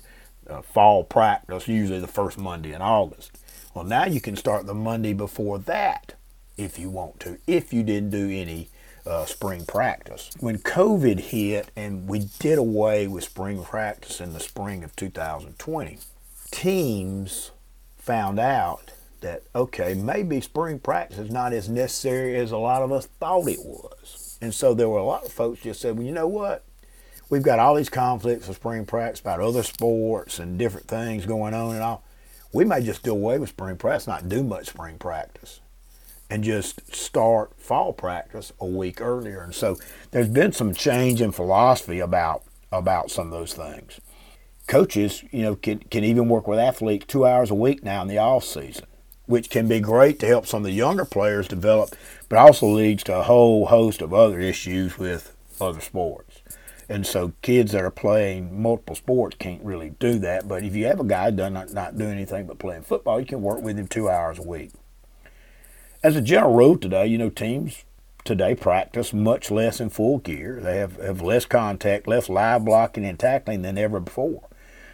[0.49, 3.31] uh, fall practice, usually the first Monday in August.
[3.73, 6.15] Well, now you can start the Monday before that
[6.57, 8.69] if you want to, if you didn't do any
[9.05, 10.31] uh, spring practice.
[10.39, 15.97] When COVID hit and we did away with spring practice in the spring of 2020,
[16.51, 17.51] teams
[17.97, 22.91] found out that, okay, maybe spring practice is not as necessary as a lot of
[22.91, 24.37] us thought it was.
[24.41, 26.63] And so there were a lot of folks just said, well, you know what?
[27.29, 31.53] We've got all these conflicts of spring practice about other sports and different things going
[31.53, 32.03] on and all.
[32.53, 35.59] We may just do away with spring practice, not do much spring practice,
[36.29, 39.41] and just start fall practice a week earlier.
[39.41, 39.77] And so
[40.11, 43.99] there's been some change in philosophy about about some of those things.
[44.67, 48.07] Coaches, you know, can, can even work with athletes two hours a week now in
[48.07, 48.85] the off season,
[49.27, 51.95] which can be great to help some of the younger players develop,
[52.27, 56.24] but also leads to a whole host of other issues with other sports.
[56.87, 60.47] And so kids that are playing multiple sports can't really do that.
[60.47, 63.25] But if you have a guy done not, not doing anything but playing football, you
[63.25, 64.71] can work with him two hours a week.
[66.03, 67.83] As a general rule today, you know, teams
[68.23, 70.59] today practice much less in full gear.
[70.61, 74.47] They have, have less contact, less live blocking and tackling than ever before.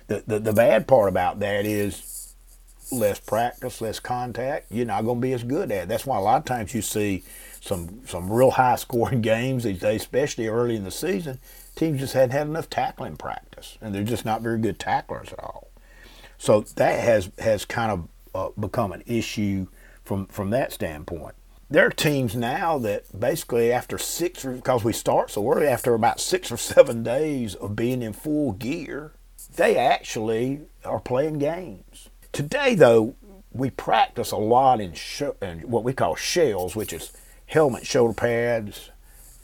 [0.07, 2.21] The, the, the bad part about that is
[2.91, 5.87] less practice, less contact, you're not going to be as good at it.
[5.87, 7.23] That's why a lot of times you see
[7.61, 11.39] some some real high scoring games these days, especially early in the season,
[11.75, 15.39] teams just hadn't had enough tackling practice, and they're just not very good tacklers at
[15.39, 15.69] all.
[16.37, 19.67] So that has has kind of uh, become an issue
[20.03, 21.35] from from that standpoint.
[21.69, 26.19] There are teams now that basically after six, because we start so early, after about
[26.19, 29.13] six or seven days of being in full gear,
[29.55, 32.09] they actually are playing games.
[32.33, 33.15] Today, though,
[33.53, 37.13] we practice a lot in, sh- in what we call shells, which is
[37.45, 38.90] helmet, shoulder pads,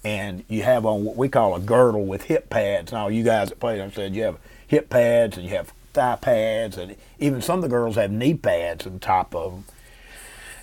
[0.07, 2.93] and you have on what we call a girdle with hip pads.
[2.93, 6.15] Now, you guys that play, I said you have hip pads and you have thigh
[6.15, 9.65] pads, and even some of the girls have knee pads on top of them.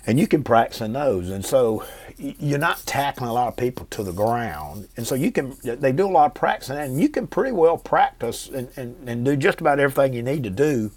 [0.07, 1.29] And you can practice in those.
[1.29, 1.85] And so
[2.17, 4.87] you're not tackling a lot of people to the ground.
[4.97, 7.77] And so you can, they do a lot of practicing, and you can pretty well
[7.77, 10.89] practice and, and, and do just about everything you need to do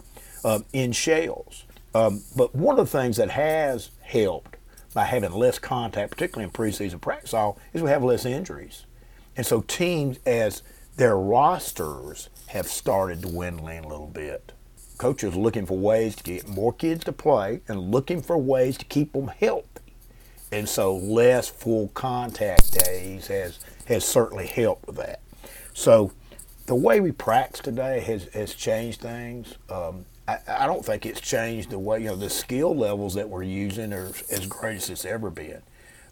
[0.42, 1.64] uh, in shells.
[1.94, 4.57] Um, but one of the things that has helped
[4.99, 8.84] by having less contact, particularly in preseason practice, all is we have less injuries.
[9.36, 10.64] And so teams, as
[10.96, 14.51] their rosters have started dwindling a little bit,
[14.96, 18.84] coaches looking for ways to get more kids to play and looking for ways to
[18.86, 19.94] keep them healthy.
[20.51, 25.20] And so less full contact days has has certainly helped with that.
[25.74, 26.11] So
[26.66, 29.59] the way we practice today has, has changed things.
[29.70, 33.29] Um, I, I don't think it's changed the way, you know, the skill levels that
[33.29, 35.62] we're using are as great as it's ever been.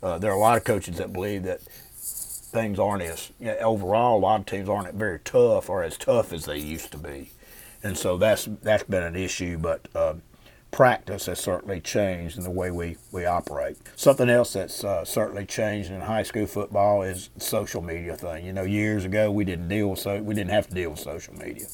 [0.02, 3.58] Uh, there are a lot of coaches that believe that things aren't as, you know,
[3.58, 6.98] overall, a lot of teams aren't very tough or as tough as they used to
[6.98, 7.32] be.
[7.82, 10.14] And so that's that's been an issue, but uh,
[10.70, 13.76] practice has certainly changed in the way we, we operate.
[13.96, 18.46] Something else that's uh, certainly changed in high school football is social media thing.
[18.46, 21.34] You know, years ago we didn't deal so we didn't have to deal with social
[21.34, 21.66] media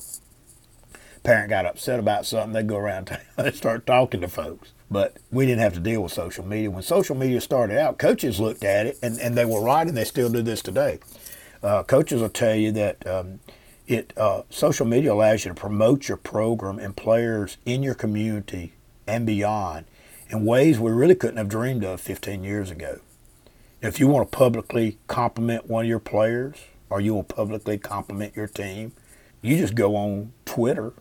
[1.22, 4.72] parent got upset about something, they'd go around town and start talking to folks.
[4.90, 6.70] But we didn't have to deal with social media.
[6.70, 9.96] When social media started out, coaches looked at it, and, and they were right, and
[9.96, 10.98] they still do this today.
[11.62, 13.40] Uh, coaches will tell you that um,
[13.86, 18.74] it uh, social media allows you to promote your program and players in your community
[19.06, 19.86] and beyond
[20.28, 23.00] in ways we really couldn't have dreamed of 15 years ago.
[23.80, 26.56] If you want to publicly compliment one of your players,
[26.88, 28.92] or you will publicly compliment your team,
[29.40, 30.92] you just go on Twitter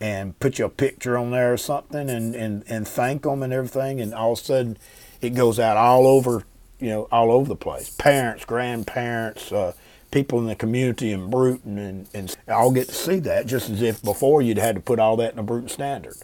[0.00, 4.00] and put your picture on there or something and, and, and thank them and everything.
[4.00, 4.78] And all of a sudden
[5.20, 6.44] it goes out all over,
[6.78, 7.90] you know, all over the place.
[7.90, 9.72] Parents, grandparents, uh,
[10.10, 13.82] people in the community in Brewton and, and all get to see that just as
[13.82, 16.16] if before you'd had to put all that in a Brewton standard.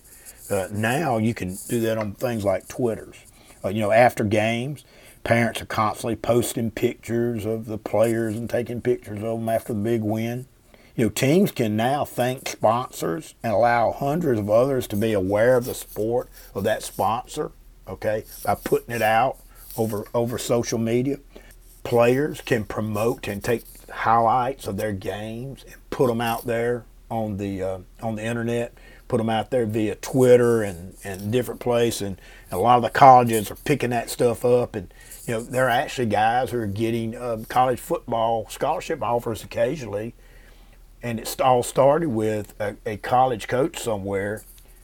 [0.51, 3.16] Uh, now you can do that on things like Twitters.
[3.64, 4.85] Uh, you know, after games,
[5.25, 9.81] parents are constantly posting pictures of the players and taking pictures of them after the
[9.81, 10.47] big win.
[10.95, 15.57] You know, teams can now thank sponsors and allow hundreds of others to be aware
[15.57, 17.53] of the sport of that sponsor,
[17.88, 19.38] okay, by putting it out
[19.78, 21.18] over over social media.
[21.82, 27.38] Players can promote and take highlights of their games and put them out there on
[27.38, 28.74] the uh, on the internet,
[29.09, 32.03] put them out there via Twitter and and different places.
[32.03, 32.20] And,
[32.51, 34.93] and, a lot of the colleges are picking that stuff up, and
[35.26, 40.14] you know there are actually guys who are getting uh, college football scholarship offers occasionally
[41.03, 44.43] and it all started with a, a college coach somewhere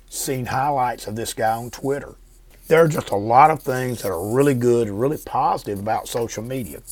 [0.09, 2.15] seeing highlights of this guy on Twitter.
[2.67, 6.43] There are just a lot of things that are really good really positive about social
[6.43, 6.83] media.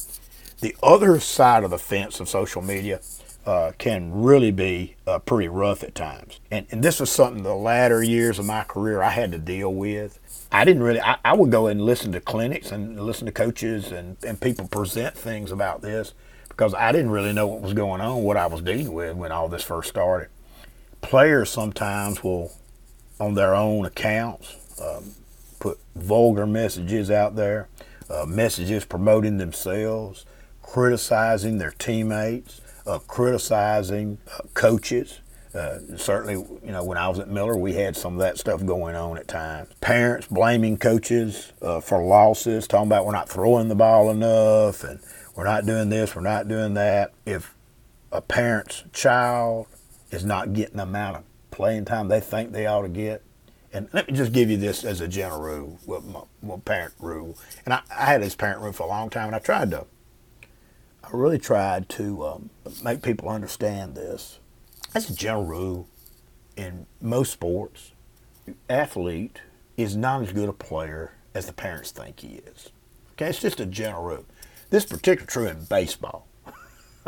[0.61, 3.01] The other side of the fence of social media
[3.45, 6.41] uh, can really be uh, pretty rough at times.
[6.51, 9.73] And, and this was something the latter years of my career I had to deal
[9.73, 10.19] with.
[10.51, 13.93] I didn't really, I, I would go and listen to clinics and listen to coaches
[13.93, 16.15] and, and people present things about this
[16.57, 19.31] because I didn't really know what was going on, what I was dealing with when
[19.31, 20.29] all this first started.
[21.03, 22.53] Players sometimes will,
[23.21, 25.13] on their own accounts, um,
[25.61, 27.69] put vulgar messages out there,
[28.09, 30.25] uh, messages promoting themselves,
[30.63, 35.21] criticizing their teammates, uh, criticizing uh, coaches.
[35.55, 36.35] Uh, certainly,
[36.65, 39.19] you know, when I was at Miller, we had some of that stuff going on
[39.19, 39.69] at times.
[39.81, 45.01] Parents blaming coaches uh, for losses, talking about we're not throwing the ball enough, and
[45.37, 47.13] we're not doing this, we're not doing that.
[47.25, 47.55] If
[48.11, 49.67] a parent's child
[50.11, 53.23] is not getting the amount of playing time they think they ought to get,
[53.73, 56.03] and let me just give you this as a general rule, what
[56.43, 57.37] my, parent rule.
[57.65, 59.85] And I, I, had this parent rule for a long time, and I tried to,
[61.05, 62.51] I really tried to um,
[62.83, 64.39] make people understand this.
[64.95, 65.89] As a general rule,
[66.57, 67.93] in most sports,
[68.71, 69.43] athlete
[69.77, 72.71] is not as good a player as the parents think he is.
[73.13, 74.25] Okay, it's just a general rule.
[74.71, 76.27] This particular true in baseball.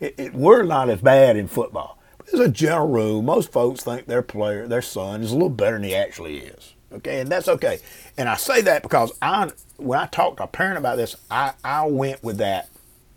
[0.00, 1.98] it, it, we're not as bad in football.
[2.18, 5.50] But as a general rule, most folks think their player, their son, is a little
[5.50, 6.74] better than he actually is.
[6.92, 7.80] Okay, and that's okay.
[8.18, 11.54] And I say that because I, when I talked to a parent about this, I,
[11.64, 12.70] I went with that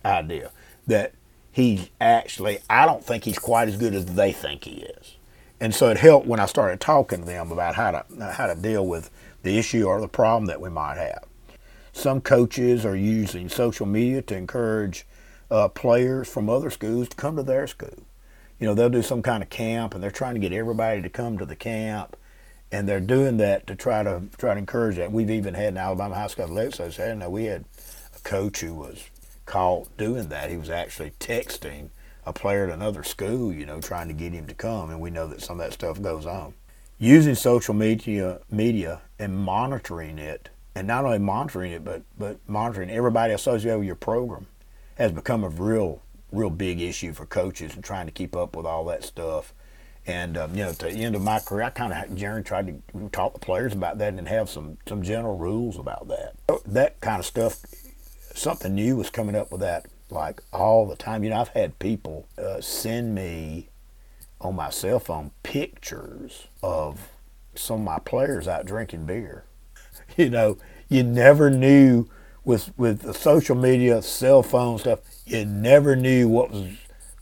[0.05, 0.51] idea
[0.87, 1.13] that
[1.51, 5.15] he's actually, I don't think he's quite as good as they think he is.
[5.61, 8.55] and so it helped when I started talking to them about how to how to
[8.55, 9.11] deal with
[9.43, 11.25] the issue or the problem that we might have.
[11.93, 15.05] Some coaches are using social media to encourage
[15.51, 18.03] uh, players from other schools to come to their school.
[18.59, 21.09] You know, they'll do some kind of camp, and they're trying to get everybody to
[21.09, 22.15] come to the camp,
[22.71, 25.11] and they're doing that to try to try to encourage that.
[25.11, 27.19] We've even had an Alabama High School Athletics Association.
[27.19, 27.65] Now we had
[28.15, 29.09] a coach who was
[29.45, 30.49] caught doing that.
[30.49, 31.89] He was actually texting
[32.25, 35.09] a player at another school, you know, trying to get him to come, and we
[35.09, 36.53] know that some of that stuff goes on.
[36.99, 40.49] Using social media, media and monitoring it,
[40.79, 44.47] and not only monitoring it, but but monitoring everybody associated with your program,
[44.95, 46.01] has become a real
[46.31, 49.53] real big issue for coaches and trying to keep up with all that stuff.
[50.07, 52.67] And um, you know, at the end of my career, I kind of generally tried
[52.67, 56.35] to talk to players about that and have some some general rules about that.
[56.65, 57.59] That kind of stuff.
[58.33, 61.25] Something new was coming up with that like all the time.
[61.25, 63.67] You know, I've had people uh, send me
[64.39, 67.09] on my cell phone pictures of
[67.53, 69.43] some of my players out drinking beer.
[70.19, 70.57] You know,
[70.89, 72.09] you never knew
[72.43, 74.99] with with the social media, cell phone stuff.
[75.25, 76.73] You never knew what was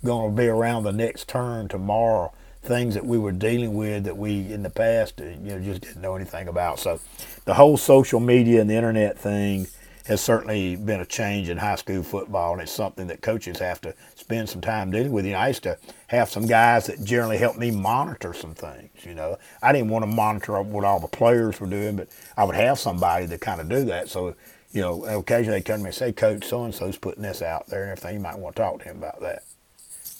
[0.03, 2.33] going to be around the next turn tomorrow.
[2.63, 5.81] Things that we were dealing with that we in the past, uh, you know, just
[5.81, 6.79] didn't know anything about.
[6.79, 6.99] So,
[7.45, 9.67] the whole social media and the internet thing
[10.07, 13.81] has certainly been a change in high school football, and it's something that coaches have
[13.81, 15.25] to spend some time dealing with.
[15.25, 15.77] You know, I used to
[16.07, 18.89] have some guys that generally helped me monitor some things.
[19.03, 22.45] You know, I didn't want to monitor what all the players were doing, but I
[22.45, 24.07] would have somebody to kind of do that.
[24.07, 24.33] So,
[24.71, 27.41] you know, occasionally they come to me and say, Coach, so and so's putting this
[27.41, 28.15] out there and everything.
[28.15, 29.43] You might want to talk to him about that.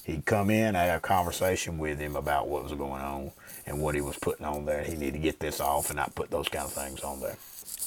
[0.04, 3.32] He'd come in, I'd have a conversation with him about what was going on
[3.66, 4.84] and what he was putting on there.
[4.84, 7.38] He needed to get this off and not put those kind of things on there.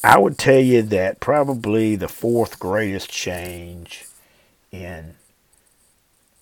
[0.03, 4.07] I would tell you that probably the fourth greatest change
[4.73, 5.17] in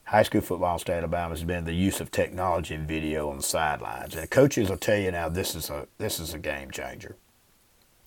[0.05, 3.39] high school football state of Alabama has been the use of technology and video on
[3.39, 4.15] the sidelines.
[4.15, 7.17] And coaches will tell you now this is a this is a game changer.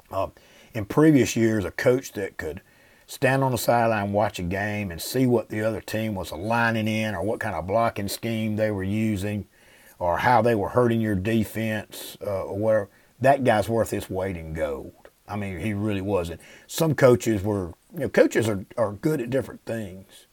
[0.10, 0.32] Um,
[0.74, 2.62] in previous years, a coach that could
[3.06, 6.88] stand on the sideline, watch a game, and see what the other team was aligning
[6.88, 9.47] in, or what kind of blocking scheme they were using,
[9.99, 12.89] or how they were hurting your defense, uh, or whatever.
[13.20, 15.01] That guy's worth his weight in gold.
[15.32, 16.42] I mean, he really wasn't.
[16.68, 20.28] Some coaches were, you know, coaches are, are good at different things.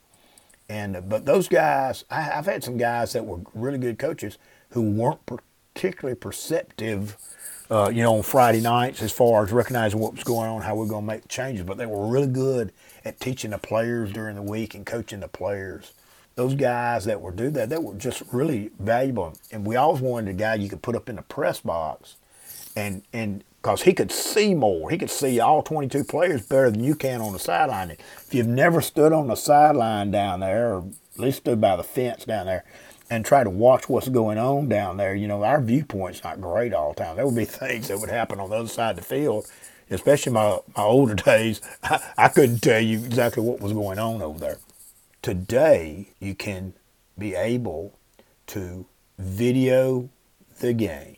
[0.68, 4.38] And, but those guys, I, have had some guys that were really good coaches
[4.70, 7.16] who weren't particularly perceptive,
[7.70, 10.74] uh, you know, on Friday nights as far as recognizing what was going on, how
[10.74, 11.64] we are going to make changes.
[11.64, 12.72] But they were really good
[13.04, 15.94] at teaching the players during the week and coaching the players.
[16.34, 19.34] Those guys that were do that, they were just really valuable.
[19.50, 22.16] And we always wanted a guy you could put up in the press box
[22.76, 24.90] and and because he could see more.
[24.90, 27.90] He could see all 22 players better than you can on the sideline.
[27.90, 30.84] If you've never stood on the sideline down there, or
[31.14, 32.64] at least stood by the fence down there,
[33.10, 36.72] and try to watch what's going on down there, you know, our viewpoint's not great
[36.72, 37.16] all the time.
[37.16, 39.50] There would be things that would happen on the other side of the field,
[39.90, 41.60] especially my, my older days.
[41.82, 44.58] I, I couldn't tell you exactly what was going on over there.
[45.20, 46.74] Today, you can
[47.18, 47.98] be able
[48.46, 48.86] to
[49.18, 50.08] video
[50.60, 51.17] the game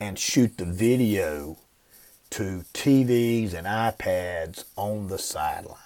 [0.00, 1.58] and shoot the video
[2.30, 5.76] to TVs and iPads on the sideline.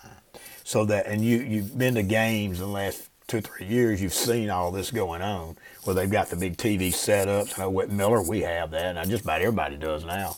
[0.64, 4.12] So that, and you, you've been to games in the last two, three years, you've
[4.12, 7.58] seen all this going on where they've got the big TV setups.
[7.58, 10.36] I know at Miller we have that, and just about everybody does now.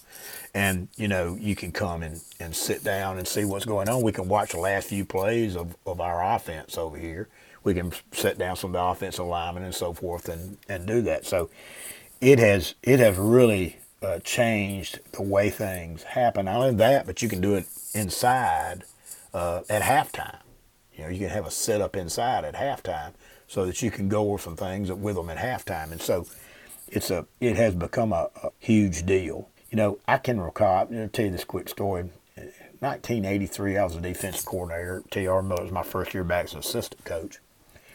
[0.55, 4.03] And, you know, you can come and, and sit down and see what's going on.
[4.03, 7.29] We can watch the last few plays of, of our offense over here.
[7.65, 11.01] We can sit down some of the offensive linemen and so forth and, and do
[11.03, 11.25] that.
[11.25, 11.49] So
[12.23, 16.47] it has it has really uh, changed the way things happen.
[16.47, 18.85] Not only that, but you can do it inside
[19.35, 20.39] uh, at halftime.
[20.95, 23.13] You know, you can have a setup inside at halftime
[23.49, 25.91] so that you can go over some things with them at halftime.
[25.91, 26.27] And so
[26.87, 29.49] it's a it has become a, a huge deal.
[29.73, 30.89] You know, I can recall.
[30.95, 32.11] I'll tell you this quick story.
[32.79, 35.03] 1983, I was a defensive coordinator.
[35.11, 35.43] T.R.
[35.43, 37.39] Miller was my first year back as an assistant coach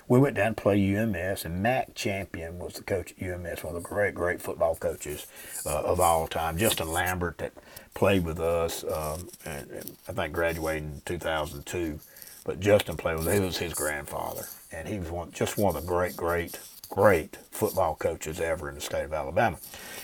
[0.08, 3.76] we went down to play UMS, and Mack Champion was the coach at UMS, one
[3.76, 5.28] of the great, great football coaches
[5.66, 6.58] uh, of all time.
[6.58, 7.54] Justin Lambert that
[7.94, 12.00] played with us, um, and, and I think graduated in 2002.
[12.46, 15.82] But Justin played with he was his grandfather, and he was one, just one of
[15.82, 19.58] the great, great, great football coaches ever in the state of Alabama.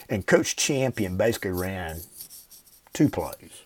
[0.10, 2.02] And Coach Champion basically ran
[2.92, 3.64] two plays.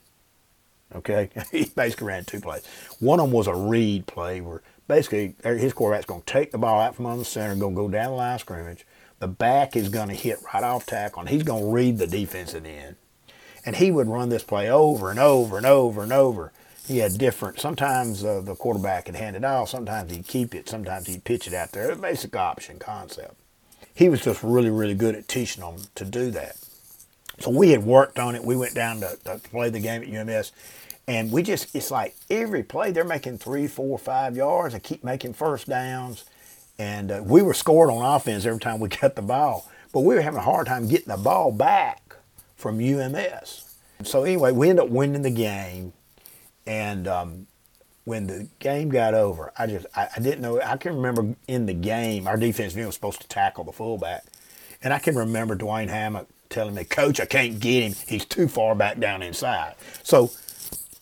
[0.96, 2.66] Okay, he basically ran two plays.
[3.00, 6.58] One of them was a read play where basically his quarterback's going to take the
[6.58, 8.86] ball out from under the center and going to go down the line of scrimmage.
[9.20, 12.08] The back is going to hit right off tackle, and he's going to read the
[12.08, 12.96] defensive end.
[13.66, 16.54] And he would run this play over and over and over and over.
[16.88, 17.60] He had different.
[17.60, 19.70] Sometimes uh, the quarterback would hand it off.
[19.70, 20.70] Sometimes he'd keep it.
[20.70, 21.92] Sometimes he'd pitch it out there.
[21.92, 23.36] A basic option concept.
[23.94, 26.56] he was just really, really good at teaching them to do that.
[27.40, 28.44] So we had worked on it.
[28.44, 30.52] We went down to, to play the game at UMS,
[31.08, 35.04] and we just, it's like every play, they're making three, four, five yards and keep
[35.04, 36.26] making first downs.
[36.78, 40.16] And uh, we were scored on offense every time we got the ball, but we
[40.16, 42.16] were having a hard time getting the ball back
[42.56, 43.76] from UMS.
[44.04, 45.94] So anyway, we ended up winning the game.
[46.66, 47.48] And um,
[48.04, 50.62] when the game got over, I just I, I, didn't know.
[50.62, 54.26] I can remember in the game, our defense was supposed to tackle the fullback,
[54.84, 57.96] and I can remember Dwayne Hammock telling me, "Coach, I can't get him.
[58.08, 60.32] He's too far back down inside." So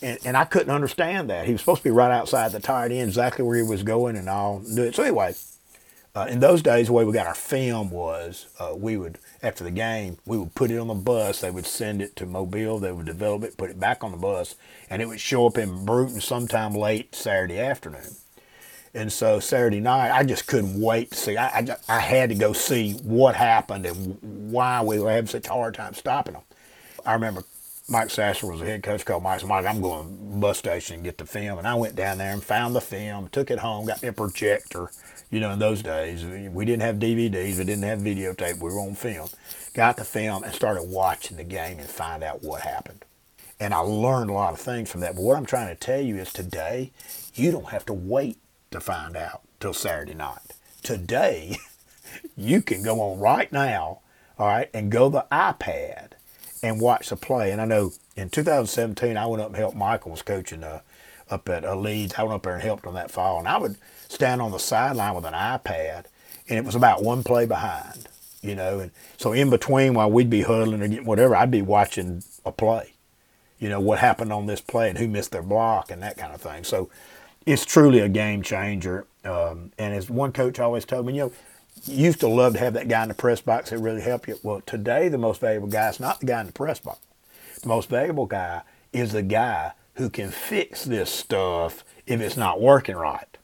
[0.02, 1.46] and, and, I couldn't understand that.
[1.46, 4.16] He was supposed to be right outside the tight end, exactly where he was going,
[4.16, 4.96] and all do it.
[4.96, 5.36] So anyway,
[6.16, 9.64] uh, in those days, the way we got our film was uh, we would after
[9.64, 11.42] the game we would put it on the bus.
[11.42, 12.80] They would send it to Mobile.
[12.80, 14.56] They would develop it, put it back on the bus,
[14.90, 18.16] and it would show up in Brewton sometime late Saturday afternoon.
[18.94, 21.36] And so Saturday night, I just couldn't wait to see.
[21.36, 25.48] I, I, I had to go see what happened and why we were having such
[25.48, 26.44] a hard time stopping them.
[27.06, 27.44] I remember
[27.88, 29.46] Mike Sasser was the head coach, called Mike.
[29.46, 31.60] Mike, I'm going to bus station and get the film.
[31.60, 34.14] And I went down there and found the film, took it home, got me a
[34.14, 34.90] projector.
[35.30, 38.80] You know, in those days, we didn't have DVDs, we didn't have videotape, we were
[38.80, 39.30] on film.
[39.76, 43.06] Got the film and started watching the game and find out what happened.
[43.60, 45.16] And I learned a lot of things from that.
[45.16, 46.92] But what I'm trying to tell you is today,
[47.36, 48.38] you don't have to wait
[48.72, 50.40] to find out till Saturday night.
[50.82, 51.58] Today,
[52.36, 54.00] you can go on right now,
[54.40, 56.15] all right, and go the iPad
[56.64, 57.52] and watch the play.
[57.52, 60.82] And I know in 2017, I went up and helped Michael was coaching uh,
[61.30, 62.16] up at uh, Leeds.
[62.18, 63.78] I went up there and helped on that fall, and I would
[64.08, 66.06] stand on the sideline with an iPad,
[66.48, 68.08] and it was about one play behind,
[68.42, 68.80] you know.
[68.80, 72.52] And so in between, while we'd be huddling or getting whatever, I'd be watching a
[72.52, 72.94] play,
[73.60, 76.34] you know, what happened on this play and who missed their block and that kind
[76.34, 76.64] of thing.
[76.64, 76.90] So
[77.46, 79.06] it's truly a game changer.
[79.24, 81.32] Um, and as one coach always told me, you know,
[81.88, 84.38] used to love to have that guy in the press box that really helped you.
[84.44, 87.00] Well, today the most valuable guy is not the guy in the press box.
[87.62, 88.62] The most valuable guy
[88.94, 93.38] is the guy who can fix this stuff if it's not working right.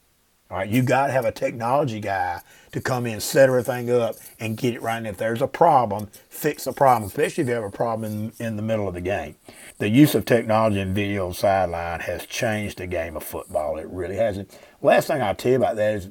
[0.49, 2.41] All right, you got to have a technology guy
[2.73, 4.97] to come in, set everything up, and get it right.
[4.97, 8.45] And if there's a problem, fix the problem, especially if you have a problem in,
[8.45, 9.35] in the middle of the game.
[9.77, 13.77] The use of technology and video sideline has changed the game of football.
[13.77, 14.57] It really hasn't.
[14.81, 16.09] Last thing I'll tell you about that is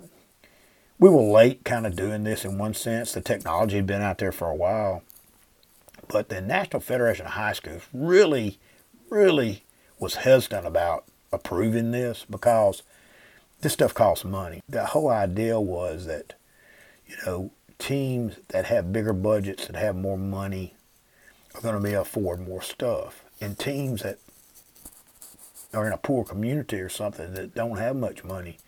[1.01, 3.13] we were late kind of doing this in one sense.
[3.13, 5.03] The technology had been out there for a while.
[6.09, 8.59] But the National Federation of High Schools really,
[9.09, 9.65] really
[9.99, 12.83] was hesitant about approving this because
[13.63, 14.63] this stuff costs money.
[14.69, 16.35] The whole idea was that,
[17.07, 20.75] you know, teams that have bigger budgets, that have more money,
[21.55, 23.25] are going to be able to afford more stuff.
[23.41, 24.19] And teams that
[25.73, 28.59] are in a poor community or something that don't have much money,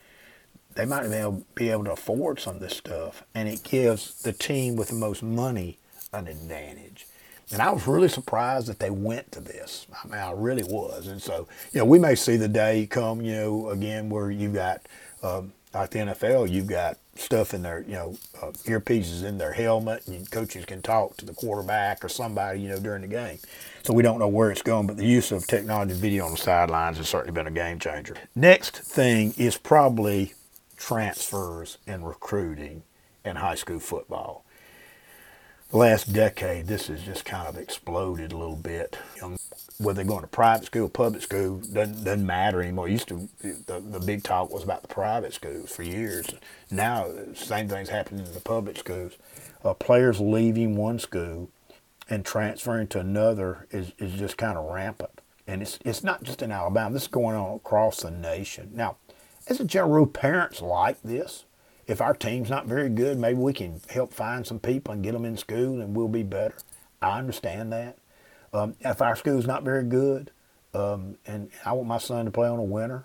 [0.75, 1.09] they might
[1.55, 4.95] be able to afford some of this stuff, and it gives the team with the
[4.95, 5.79] most money
[6.13, 7.07] an advantage.
[7.53, 9.87] And I was really surprised that they went to this.
[10.03, 11.07] I mean, I really was.
[11.07, 14.55] And so, you know, we may see the day come, you know, again where you've
[14.55, 14.81] got,
[15.23, 19.53] um, like the NFL, you've got stuff in their, you know, uh, earpieces in their
[19.53, 23.39] helmet, and coaches can talk to the quarterback or somebody, you know, during the game.
[23.83, 26.37] So we don't know where it's going, but the use of technology video on the
[26.39, 28.17] sidelines has certainly been a game changer.
[28.35, 30.35] Next thing is probably
[30.87, 32.83] transfers and recruiting
[33.25, 34.45] in high school football.
[35.71, 38.99] The last decade, this has just kind of exploded a little bit.
[39.79, 42.89] Whether they're going to private school, public school, doesn't, doesn't matter anymore.
[42.89, 46.27] Used to, the, the big talk was about the private schools for years.
[46.71, 49.13] Now, same thing's happening in the public schools.
[49.65, 51.49] Uh, players leaving one school
[52.11, 55.21] and transferring to another is, is just kind of rampant.
[55.47, 56.93] And it's, it's not just in Alabama.
[56.93, 58.73] This is going on across the nation.
[58.75, 58.97] Now,
[59.49, 61.45] as a general rule, parents like this.
[61.87, 65.13] If our team's not very good, maybe we can help find some people and get
[65.13, 66.55] them in school and we'll be better.
[67.01, 67.99] I understand that.
[68.53, 70.31] Um, if our school's not very good
[70.75, 73.05] um, and I want my son to play on a winner,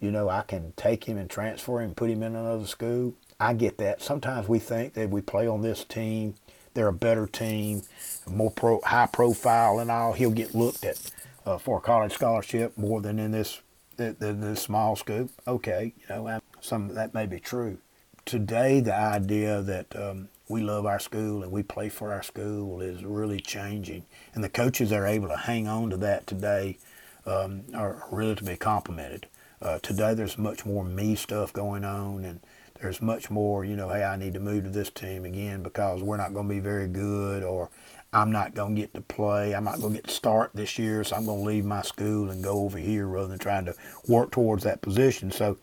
[0.00, 3.14] you know, I can take him and transfer him and put him in another school.
[3.38, 4.02] I get that.
[4.02, 6.34] Sometimes we think that we play on this team,
[6.72, 7.82] they're a better team,
[8.26, 10.12] more pro, high profile and all.
[10.12, 11.00] He'll get looked at
[11.46, 13.60] uh, for a college scholarship more than in this
[13.96, 17.78] the, the, the small scoop, okay, you know, some that may be true.
[18.24, 22.80] Today, the idea that um, we love our school and we play for our school
[22.80, 26.78] is really changing, and the coaches that are able to hang on to that today
[27.26, 29.26] um, are really to be complimented.
[29.60, 32.40] Uh, today, there's much more me stuff going on, and
[32.80, 36.02] there's much more, you know, hey, I need to move to this team again because
[36.02, 37.70] we're not going to be very good, or
[38.14, 39.54] I'm not going to get to play.
[39.54, 41.82] I'm not going to get to start this year, so I'm going to leave my
[41.82, 43.76] school and go over here rather than trying to
[44.08, 45.32] work towards that position.
[45.32, 45.58] So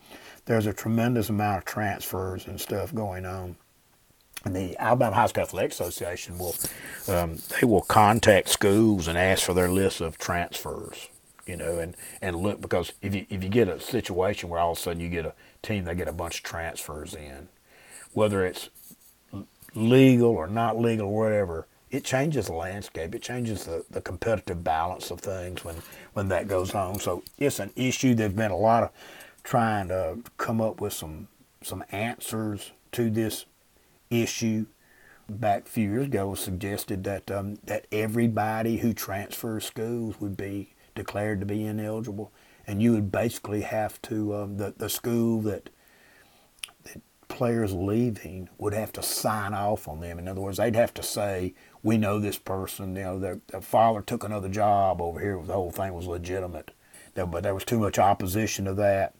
[0.46, 3.56] there's a tremendous amount of transfers and stuff going on.
[4.44, 6.56] and the Alabama High School Athletic Association will
[7.08, 11.08] um, they will contact schools and ask for their list of transfers,
[11.46, 14.72] you know, and, and look because if you if you get a situation where all
[14.72, 17.48] of a sudden you get a team that get a bunch of transfers in,
[18.12, 18.70] whether it's
[19.74, 23.14] legal or not legal or whatever, it changes the landscape.
[23.14, 25.76] It changes the, the competitive balance of things when,
[26.14, 26.98] when that goes on.
[26.98, 28.14] So it's an issue.
[28.14, 28.90] There's been a lot of
[29.44, 31.28] trying to come up with some
[31.60, 33.44] some answers to this
[34.10, 34.66] issue.
[35.28, 40.36] Back a few years ago, was suggested that um, that everybody who transfers schools would
[40.36, 42.32] be declared to be ineligible,
[42.66, 45.70] and you would basically have to um, the the school that
[47.32, 50.18] players leaving would have to sign off on them.
[50.18, 52.94] In other words, they'd have to say, "We know this person.
[52.94, 55.40] You know, their, their father took another job over here.
[55.42, 56.72] The whole thing was legitimate."
[57.14, 59.14] But there was too much opposition to that.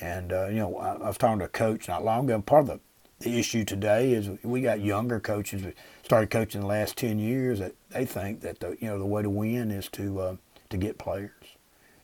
[0.00, 2.42] And uh, you know, I, I, was talking to a coach not long ago.
[2.42, 2.80] Part of the,
[3.20, 7.60] the issue today is we got younger coaches that started coaching the last ten years
[7.60, 10.36] that they think that the you know the way to win is to uh,
[10.70, 11.30] to get players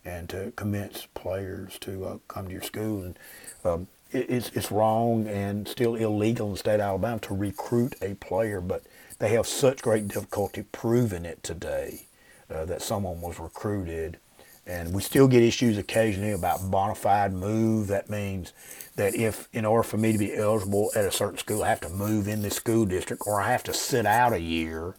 [0.05, 3.03] and to convince players to uh, come to your school.
[3.03, 3.18] And
[3.64, 8.14] um, it's it's wrong and still illegal in the state of Alabama to recruit a
[8.14, 8.84] player, but
[9.18, 12.06] they have such great difficulty proving it today
[12.50, 14.18] uh, that someone was recruited
[14.66, 17.88] and we still get issues occasionally about bona fide move.
[17.88, 18.52] That means
[18.96, 21.80] that if, in order for me to be eligible at a certain school, I have
[21.80, 24.94] to move in the school district or I have to sit out a year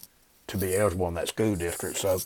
[0.47, 1.97] to be eligible in that school district.
[1.97, 2.19] So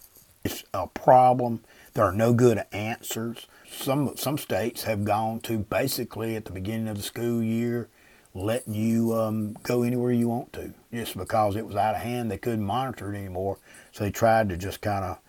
[0.44, 1.62] it's a problem.
[1.94, 3.48] There are no good answers.
[3.78, 7.90] Some, some states have gone to basically at the beginning of the school year
[8.34, 12.32] letting you um, go anywhere you want to just because it was out of hand.
[12.32, 13.58] They couldn't monitor it anymore.
[13.92, 15.20] So they tried to just kind of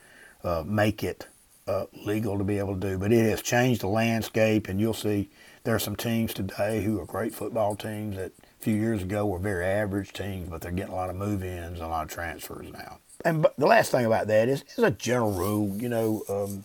[0.42, 1.26] uh, make it
[1.66, 2.98] uh, legal to be able to do.
[2.98, 5.28] But it has changed the landscape, and you'll see
[5.64, 9.26] there are some teams today who are great football teams that a few years ago
[9.26, 12.10] were very average teams, but they're getting a lot of move-ins and a lot of
[12.10, 12.98] transfers now.
[13.24, 16.64] And the last thing about that is, as a general rule, you know, um,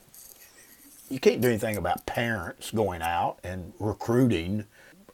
[1.12, 4.66] you can't do anything about parents going out and recruiting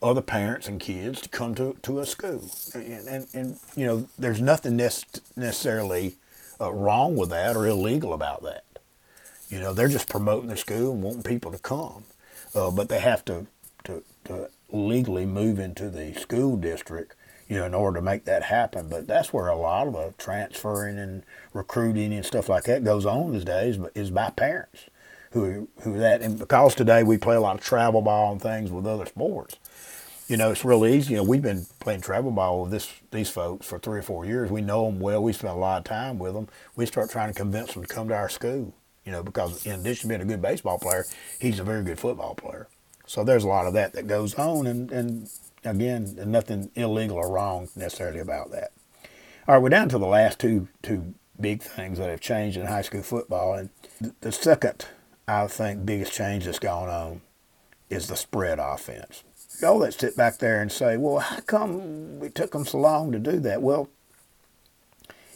[0.01, 2.49] other parents and kids to come to, to a school.
[2.75, 6.15] And, and, and you know, there's nothing necessarily
[6.61, 8.63] uh, wrong with that or illegal about that.
[9.49, 12.03] You know, they're just promoting the school and wanting people to come,
[12.53, 13.47] uh, but they have to,
[13.85, 17.15] to, to legally move into the school district,
[17.47, 18.89] you know, in order to make that happen.
[18.89, 21.23] But that's where a lot of the transferring and
[21.53, 24.85] recruiting and stuff like that goes on these days, is by parents
[25.43, 26.21] who who that.
[26.21, 29.55] And because today we play a lot of travel ball and things with other sports,
[30.27, 31.13] you know, it's real easy.
[31.13, 34.25] You know, we've been playing travel ball with this these folks for three or four
[34.25, 34.51] years.
[34.51, 35.23] We know them well.
[35.23, 36.47] We spend a lot of time with them.
[36.75, 38.73] We start trying to convince them to come to our school
[39.07, 41.05] you know, because in addition to being a good baseball player,
[41.39, 42.67] he's a very good football player.
[43.05, 45.29] So there's a lot of that that goes on, and, and
[45.63, 48.73] again, nothing illegal or wrong necessarily about that.
[49.47, 52.65] All right, we're down to the last two two big things that have changed in
[52.65, 53.69] high school football, and
[54.19, 54.87] the second,
[55.29, 57.21] I think, biggest change that's gone on
[57.89, 59.25] is the spread offense.
[59.61, 63.11] Y'all that sit back there and say, well, how come it took them so long
[63.11, 63.61] to do that?
[63.61, 63.89] Well,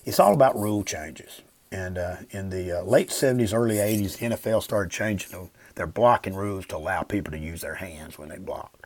[0.06, 1.42] it's all about rule changes.
[1.74, 6.36] And uh, in the uh, late 70s, early 80s, the NFL started changing their blocking
[6.36, 8.86] rules to allow people to use their hands when they blocked.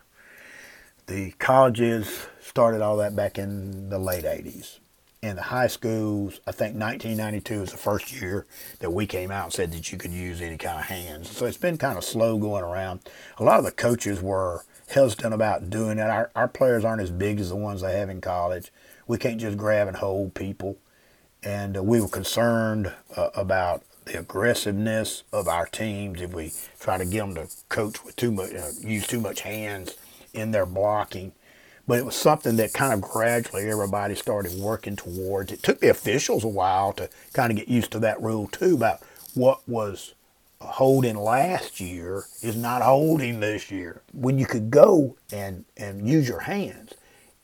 [1.06, 4.80] The colleges started all that back in the late 80s.
[5.26, 8.46] In the high schools, I think 1992 was the first year
[8.78, 11.36] that we came out and said that you could use any kind of hands.
[11.36, 13.00] So it's been kind of slow going around.
[13.38, 16.08] A lot of the coaches were hesitant about doing it.
[16.08, 18.70] Our, our players aren't as big as the ones they have in college.
[19.06, 20.78] We can't just grab and hold people
[21.46, 26.98] and uh, we were concerned uh, about the aggressiveness of our teams if we try
[26.98, 29.96] to get them to coach with too much, uh, use too much hands
[30.32, 31.32] in their blocking.
[31.86, 35.52] But it was something that kind of gradually everybody started working towards.
[35.52, 38.74] It took the officials a while to kind of get used to that rule too
[38.74, 39.02] about
[39.34, 40.14] what was
[40.60, 44.02] holding last year is not holding this year.
[44.12, 46.94] When you could go and, and use your hands,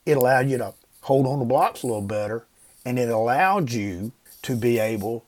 [0.07, 2.47] it allowed you to hold on the blocks a little better
[2.85, 4.13] and it allowed you
[4.43, 5.25] to be able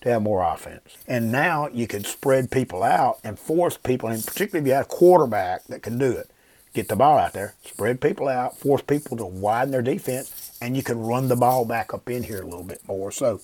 [0.00, 0.96] to have more offense.
[1.06, 4.86] And now you can spread people out and force people, and particularly if you have
[4.86, 6.30] a quarterback that can do it,
[6.72, 10.76] get the ball out there, spread people out, force people to widen their defense, and
[10.76, 13.10] you can run the ball back up in here a little bit more.
[13.10, 13.40] So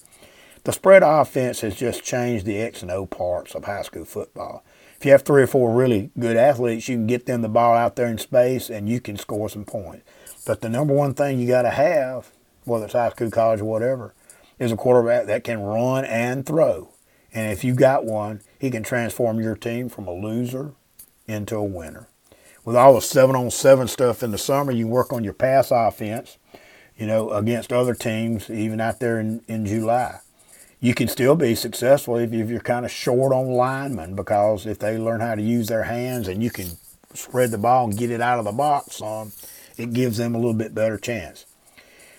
[0.65, 4.65] the spread offense has just changed the X and O parts of high school football.
[4.99, 7.75] If you have three or four really good athletes, you can get them the ball
[7.75, 10.05] out there in space and you can score some points.
[10.45, 12.33] But the number one thing you got to have
[12.69, 14.15] whether it's high school, college, or whatever,
[14.59, 16.91] is a quarterback that can run and throw.
[17.33, 20.73] And if you got one, he can transform your team from a loser
[21.27, 22.09] into a winner.
[22.69, 25.71] With all the seven on seven stuff in the summer, you work on your pass
[25.71, 26.37] offense.
[26.99, 30.19] you know, against other teams, even out there in, in July.
[30.79, 34.81] You can still be successful if, if you're kind of short on linemen because if
[34.81, 36.73] they learn how to use their hands and you can
[37.15, 39.33] spread the ball and get it out of the box on,
[39.79, 41.47] it gives them a little bit better chance.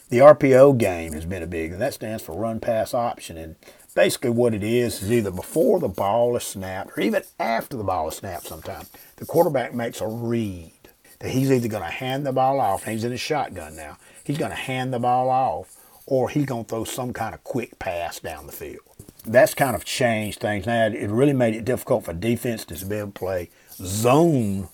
[0.10, 3.38] The RPO game has been a big, and that stands for run pass option.
[3.38, 3.56] And
[3.96, 7.84] basically, what it is is either before the ball is snapped or even after the
[7.84, 10.72] ball is snapped sometimes, the quarterback makes a read
[11.20, 13.98] that he's either going to hand the ball off, and he's in a shotgun now,
[14.24, 15.76] he's going to hand the ball off,
[16.06, 18.80] or he's going to throw some kind of quick pass down the field.
[19.26, 20.88] That's kind of changed things now.
[20.88, 24.70] It really made it difficult for defense to be able to play zone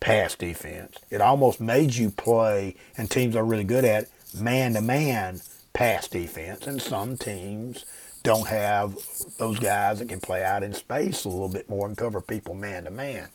[0.00, 0.98] pass defense.
[1.08, 4.08] It almost made you play, and teams are really good at
[4.38, 5.40] man to man
[5.72, 6.66] pass defense.
[6.66, 7.86] And some teams
[8.24, 8.96] don't have
[9.38, 12.54] those guys that can play out in space a little bit more and cover people
[12.54, 13.28] man to man.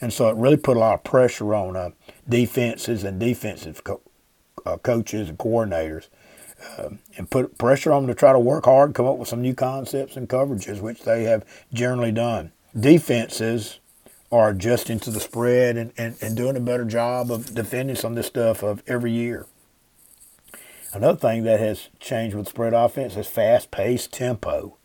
[0.00, 1.90] And so it really put a lot of pressure on uh,
[2.28, 4.00] defenses and defensive co-
[4.66, 6.08] uh, coaches and coordinators.
[6.76, 9.40] Uh, and put pressure on them to try to work hard, come up with some
[9.40, 12.52] new concepts and coverages, which they have generally done.
[12.78, 13.78] Defenses
[14.30, 18.12] are adjusting to the spread and, and, and doing a better job of defending some
[18.12, 19.46] of this stuff of every year.
[20.92, 24.76] Another thing that has changed with spread offense is fast-paced tempo.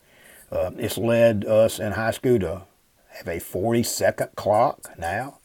[0.52, 2.62] Uh, it's led us in high school to
[3.10, 5.40] have a 40-second clock now,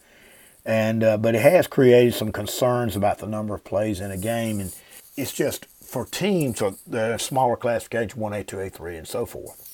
[0.63, 4.17] and uh, but it has created some concerns about the number of plays in a
[4.17, 4.75] game, and
[5.17, 9.67] it's just for teams so the smaller classification, 1A, 2A, 3, and so forth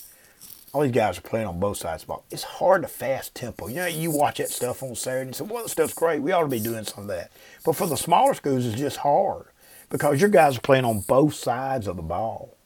[0.73, 2.25] all these guys are playing on both sides of the ball.
[2.29, 3.67] It's hard to fast tempo.
[3.67, 6.21] You know, you watch that stuff on Saturday and say, well, that stuff's great.
[6.21, 7.31] We ought to be doing some of that.
[7.65, 9.47] But for the smaller schools, it's just hard
[9.89, 12.57] because your guys are playing on both sides of the ball.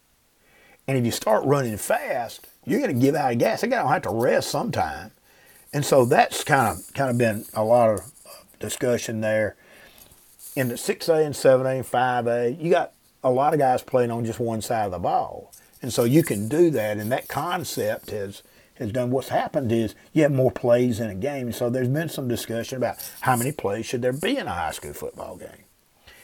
[0.87, 3.61] And if you start running fast, you're going to give out of gas.
[3.61, 5.11] They're going to have to rest sometime.
[5.73, 9.55] And so that's kind of kind of been a lot of uh, discussion there.
[10.55, 12.91] In the 6A and 7A and 5A, you got
[13.23, 15.53] a lot of guys playing on just one side of the ball.
[15.81, 18.43] And so you can do that, and that concept has
[18.75, 19.11] has done.
[19.11, 22.27] What's happened is you have more plays in a game, and so there's been some
[22.27, 25.65] discussion about how many plays should there be in a high school football game.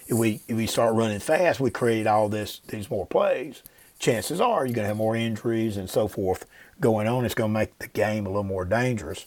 [0.08, 3.64] If we if we start running fast, we create all this these more plays.
[3.99, 6.45] Chances are you're going to have more injuries and so forth
[6.80, 7.26] going on.
[7.26, 9.26] It's going to make the game a little more dangerous,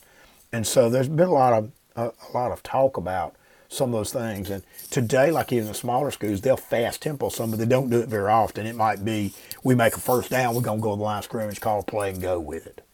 [0.52, 3.34] and so there's been a lot of a, a lot of talk about
[3.68, 4.50] some of those things.
[4.50, 8.00] And today, like even the smaller schools, they'll fast tempo some, but they don't do
[8.00, 8.66] it very often.
[8.66, 11.24] It might be we make a first down, we're to go to the line of
[11.24, 12.84] scrimmage, call a play, and go with it.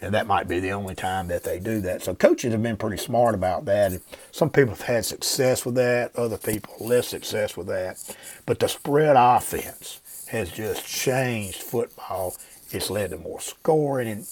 [0.00, 2.02] And that might be the only time that they do that.
[2.02, 4.00] So coaches have been pretty smart about that.
[4.32, 8.16] Some people have had success with that, other people less success with that.
[8.46, 12.34] But the spread offense has just changed football.
[12.70, 14.26] It's led to more scoring and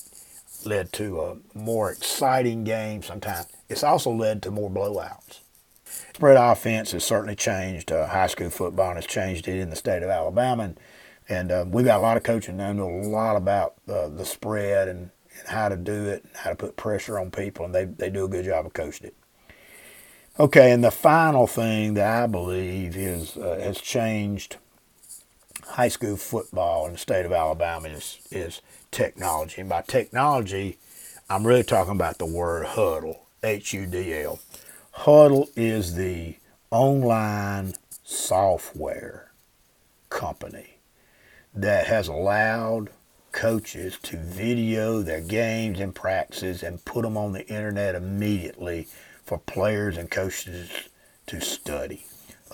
[0.65, 3.47] led to a more exciting game sometimes.
[3.69, 5.41] It's also led to more blowouts.
[6.15, 9.77] Spread offense has certainly changed uh, high school football and has changed it in the
[9.77, 10.65] state of Alabama.
[10.65, 10.81] And,
[11.29, 14.25] and uh, we've got a lot of coaching now know a lot about uh, the
[14.25, 17.75] spread and, and how to do it and how to put pressure on people, and
[17.75, 19.15] they, they do a good job of coaching it.
[20.39, 24.57] Okay, and the final thing that I believe is uh, has changed
[25.65, 29.61] high school football in the state of Alabama is, is technology.
[29.61, 30.79] And by technology,
[31.29, 34.39] I'm really talking about the word Hudl, H U D L.
[35.01, 36.37] Hudl is the
[36.71, 37.75] online
[38.05, 39.33] software
[40.09, 40.79] company
[41.55, 42.91] that has allowed
[43.39, 48.89] coaches to video their games and practices and put them on the internet immediately
[49.25, 50.89] for players and coaches
[51.29, 52.05] to study.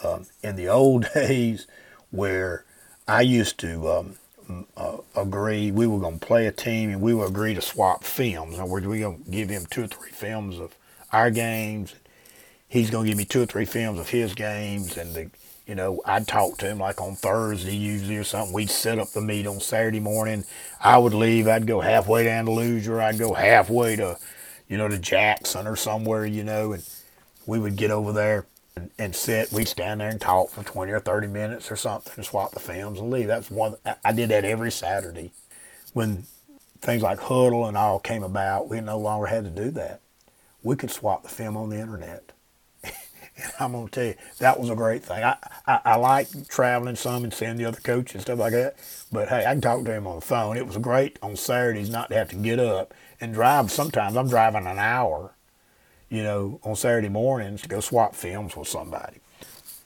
[0.05, 1.66] Um, in the old days,
[2.11, 2.66] where
[3.09, 4.16] I used to um,
[4.76, 8.05] uh, agree, we were going to play a team and we would agree to swap
[8.05, 8.57] films.
[8.57, 10.74] In other words, we're going to give him two or three films of
[11.12, 11.95] our games
[12.74, 15.30] he's going to give me two or three films of his games, and the,
[15.67, 18.53] you know, I'd talk to him like on Thursday usually or something.
[18.53, 20.45] We'd set up the meet on Saturday morning.
[20.83, 21.49] I would leave.
[21.49, 23.01] I'd go halfway to Loser.
[23.01, 24.19] I'd go halfway to,
[24.69, 26.87] you know, to Jackson or somewhere, you know, and
[27.47, 28.47] we would get over there
[28.77, 29.53] and, and sit.
[29.53, 32.61] We'd stand there and talk for 20 or 30 minutes or something and swap the
[32.61, 33.29] films and leave.
[33.29, 33.77] That's one.
[34.05, 35.33] I did that every Saturday.
[35.95, 36.25] When
[36.83, 40.01] things like Hudl and all came about, we no longer had to do that.
[40.62, 42.33] We could swap the film on the internet.
[43.37, 45.22] And I'm gonna tell you, that was a great thing.
[45.22, 48.76] I, I, I like traveling some and seeing the other coaches and stuff like that.
[49.11, 50.57] But hey, I can talk to him on the phone.
[50.57, 53.70] It was great on Saturdays not to have to get up and drive.
[53.70, 55.35] Sometimes I'm driving an hour,
[56.09, 59.20] you know, on Saturday mornings to go swap films with somebody.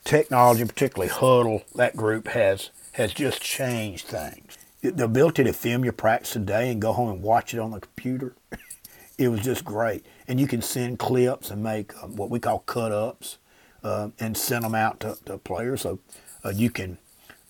[0.03, 4.57] Technology, particularly Hudl, that group has has just changed things.
[4.81, 7.79] The ability to film your practice today and go home and watch it on the
[7.79, 8.35] computer,
[9.17, 12.59] it was just great and you can send clips and make um, what we call
[12.59, 13.38] cut ups
[13.83, 15.81] uh, and send them out to, to players.
[15.81, 15.99] So
[16.43, 16.97] Uh, you can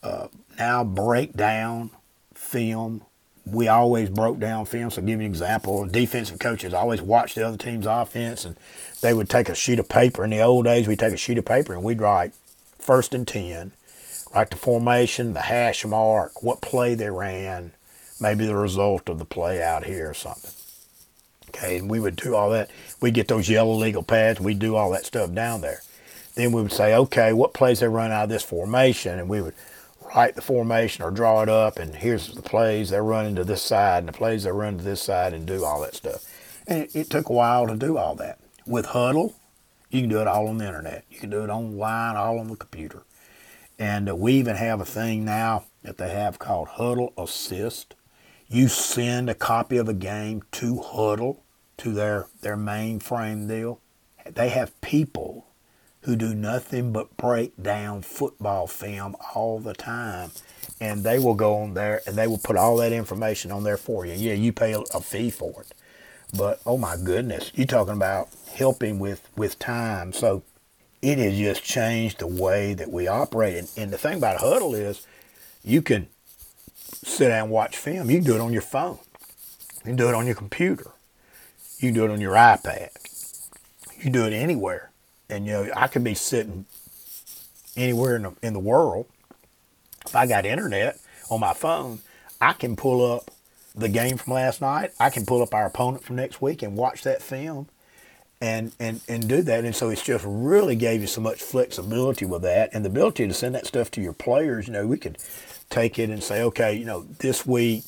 [0.02, 0.28] uh,
[0.58, 1.92] now break down
[2.34, 3.04] film.
[3.46, 4.90] We always broke down film.
[4.92, 5.86] So, give you an example.
[5.86, 8.58] Defensive coaches always watch the other team's offense, and
[9.02, 10.24] they would take a sheet of paper.
[10.24, 12.34] In the old days, we'd take a sheet of paper and we'd write
[12.80, 13.72] first and 10,
[14.34, 17.72] write the formation, the hash mark, what play they ran,
[18.20, 20.52] maybe the result of the play out here or something.
[21.50, 22.70] Okay, and we would do all that.
[23.02, 24.40] We'd get those yellow legal pads.
[24.40, 25.82] We'd do all that stuff down there.
[26.36, 29.20] Then we would say, okay, what plays they run out of this formation?
[29.20, 29.56] And we would
[30.16, 33.62] write the formation or draw it up, and here's the plays they're running to this
[33.62, 36.26] side, and the plays they're running to this side, and do all that stuff.
[36.68, 38.40] And it, it took a while to do all that.
[38.66, 39.34] With Hudl,
[39.90, 41.04] you can do it all on the internet.
[41.10, 43.04] You can do it online, all on the computer.
[43.78, 47.96] And uh, we even have a thing now that they have called Hudl Assist.
[48.48, 51.38] You send a copy of a game to Hudl,
[51.78, 53.80] to their, their mainframe deal.
[54.26, 55.48] They have people
[56.02, 60.32] who do nothing but break down football film all the time.
[60.80, 63.78] And they will go on there and they will put all that information on there
[63.78, 64.14] for you.
[64.14, 65.74] Yeah, you pay a fee for it.
[66.36, 70.14] But oh my goodness, you're talking about helping with, with time.
[70.14, 70.44] So
[71.02, 73.58] it has just changed the way that we operate.
[73.58, 75.06] And, and the thing about Hudl is
[75.64, 76.08] you can
[77.04, 78.10] sit down and watch film.
[78.10, 79.00] You can do it on your phone.
[79.78, 80.92] You can do it on your computer.
[81.80, 82.90] You can do it on your iPad.
[83.96, 84.89] You can do it anywhere.
[85.30, 86.66] And you know, I could be sitting
[87.76, 89.08] anywhere in the, in the world.
[90.06, 90.98] If I got internet
[91.30, 92.00] on my phone,
[92.42, 93.32] I can pull up
[93.76, 94.92] the game from last night.
[95.00, 97.68] I can pull up our opponent from next week and watch that film
[98.42, 99.66] and, and, and do that.
[99.66, 103.28] And so it's just really gave you so much flexibility with that and the ability
[103.28, 104.68] to send that stuff to your players.
[104.68, 105.18] You know, we could
[105.70, 107.84] take it and say, okay, you know, this week,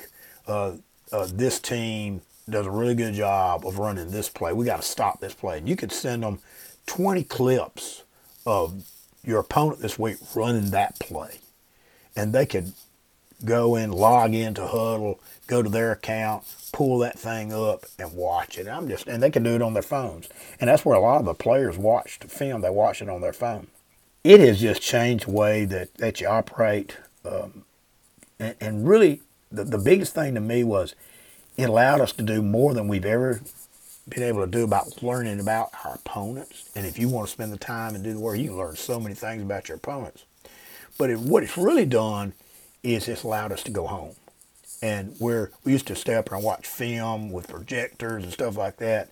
[0.48, 0.74] uh,
[1.12, 4.54] uh, this team does a really good job of running this play.
[4.54, 5.58] We got to stop this play.
[5.58, 6.40] And you could send them
[6.88, 8.04] 20 clips
[8.46, 8.84] of
[9.24, 11.40] your opponent this week running that play.
[12.16, 12.74] And they could
[13.46, 18.58] go in, log into Hudl, go to their account, pull that thing up and watch
[18.58, 18.68] it.
[18.68, 20.30] I'm just, and they can do it on their phones.
[20.60, 22.62] And that's where a lot of the players watch the film.
[22.62, 23.68] They watch it on their phone.
[24.24, 26.98] It has just changed the way that, that you operate.
[27.26, 27.66] Um,
[28.40, 29.22] and, and really,
[29.52, 30.96] the, the biggest thing to me was
[31.58, 33.42] it allowed us to do more than we've ever
[34.08, 36.70] been able to do about learning about our opponents.
[36.76, 38.76] And if you want to spend the time and do the work, you can learn
[38.76, 40.26] so many things about your opponents.
[40.98, 42.34] But it, what it's really done
[42.84, 44.16] is it's allowed us to go home.
[44.82, 48.78] And where we used to stay up and watch film with projectors and stuff like
[48.78, 49.10] that.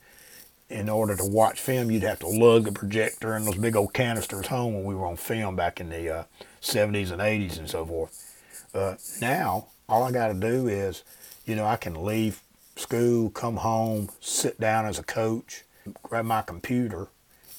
[0.69, 3.93] In order to watch film, you'd have to lug the projector and those big old
[3.93, 6.23] canisters home when we were on film back in the uh,
[6.61, 8.69] 70s and 80s and so forth.
[8.73, 11.03] Uh, now, all I got to do is,
[11.45, 12.41] you know, I can leave
[12.79, 15.63] school, come home, sit down as a coach,
[16.03, 17.09] grab my computer,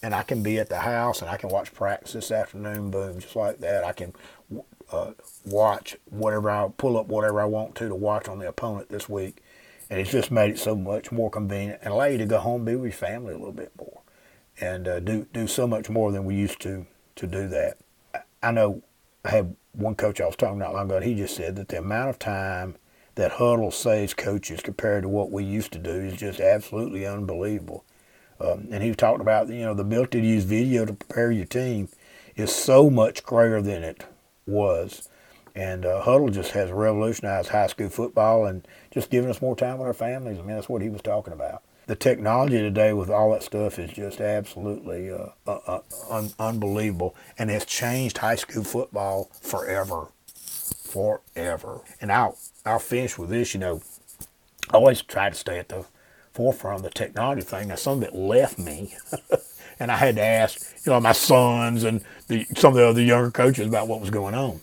[0.03, 3.21] and I can be at the house and I can watch practice this afternoon, boom,
[3.21, 3.85] just like that.
[3.85, 4.14] I can
[4.91, 5.12] uh,
[5.45, 9.09] watch whatever I pull up whatever I want to to watch on the opponent this
[9.09, 9.43] week,
[9.89, 12.64] and it's just made it so much more convenient and allow you to go home
[12.64, 14.01] be with your family a little bit more,
[14.61, 17.77] and uh, do do so much more than we used to to do that.
[18.43, 18.83] I know
[19.25, 21.01] I had one coach I was talking about long ago.
[21.01, 22.77] He just said that the amount of time
[23.14, 27.84] that Hudl saves coaches compared to what we used to do is just absolutely unbelievable.
[28.40, 31.46] Um, and he talked about you know the ability to use video to prepare your
[31.46, 31.88] team
[32.36, 34.06] is so much greater than it
[34.46, 35.08] was.
[35.54, 39.78] And uh, Hudl just has revolutionized high school football and just giving us more time
[39.78, 40.38] with our families.
[40.38, 41.62] I mean, that's what he was talking about.
[41.86, 47.16] The technology today with all that stuff is just absolutely uh, uh, uh un- unbelievable,
[47.36, 50.06] and it's changed high school football forever,
[50.84, 51.80] forever.
[52.00, 53.54] And I'll I'll finish with this.
[53.54, 53.82] You know,
[54.70, 55.84] I always try to stay at the
[56.32, 57.68] forefront of the technology thing.
[57.68, 58.94] Now, some of it left me.
[59.80, 63.02] and I had to ask, you know, my sons and the, some of the other
[63.02, 64.61] younger coaches about what was going on.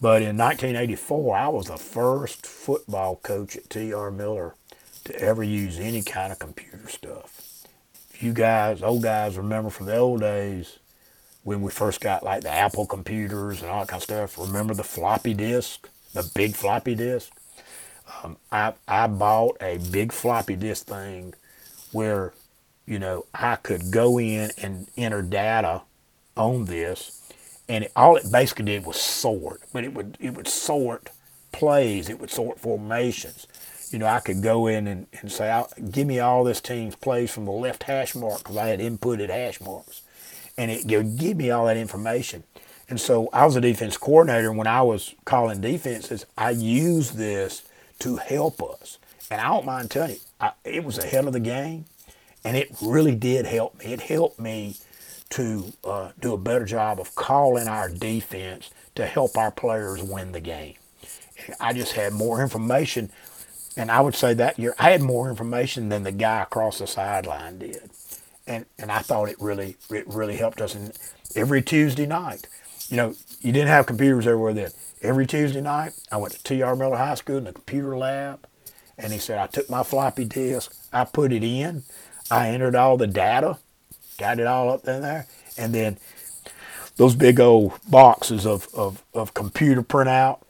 [0.00, 4.10] But in 1984, I was the first football coach at T.R.
[4.10, 4.54] Miller
[5.04, 7.66] to ever use any kind of computer stuff.
[8.12, 10.78] If you guys, old guys, remember from the old days
[11.42, 14.74] when we first got like the Apple computers and all that kind of stuff, remember
[14.74, 17.30] the floppy disk, the big floppy disk?
[18.22, 21.34] Um, I, I bought a big floppy disk thing
[21.92, 22.32] where
[22.86, 25.82] you know, I could go in and enter data
[26.36, 27.32] on this,
[27.68, 29.62] and it, all it basically did was sort.
[29.72, 31.10] But it would it would sort
[31.52, 33.46] plays, it would sort formations.
[33.90, 37.30] You know, I could go in and, and say, give me all this team's plays
[37.30, 40.02] from the left hash mark because I had inputted hash marks,
[40.58, 42.42] and it would give me all that information.
[42.94, 44.52] And so I was a defense coordinator.
[44.52, 47.64] When I was calling defenses, I used this
[47.98, 48.98] to help us.
[49.32, 51.86] And I don't mind telling you, I, it was ahead of the game
[52.44, 53.86] and it really did help me.
[53.86, 54.76] It helped me
[55.30, 60.30] to uh, do a better job of calling our defense to help our players win
[60.30, 60.76] the game.
[61.58, 63.10] I just had more information,
[63.76, 66.86] and I would say that year I had more information than the guy across the
[66.86, 67.90] sideline did,
[68.46, 70.76] and and I thought it really it really helped us.
[70.76, 70.92] And
[71.34, 72.46] every Tuesday night,
[72.88, 74.70] you know, you didn't have computers everywhere then.
[75.02, 76.76] Every Tuesday night, I went to T.R.
[76.76, 78.46] Miller High School in the computer lab,
[78.96, 81.82] and he said I took my floppy disk, I put it in,
[82.30, 83.58] I entered all the data,
[84.18, 85.26] got it all up in there,
[85.58, 85.98] and then
[86.96, 90.40] those big old boxes of, of, of computer printout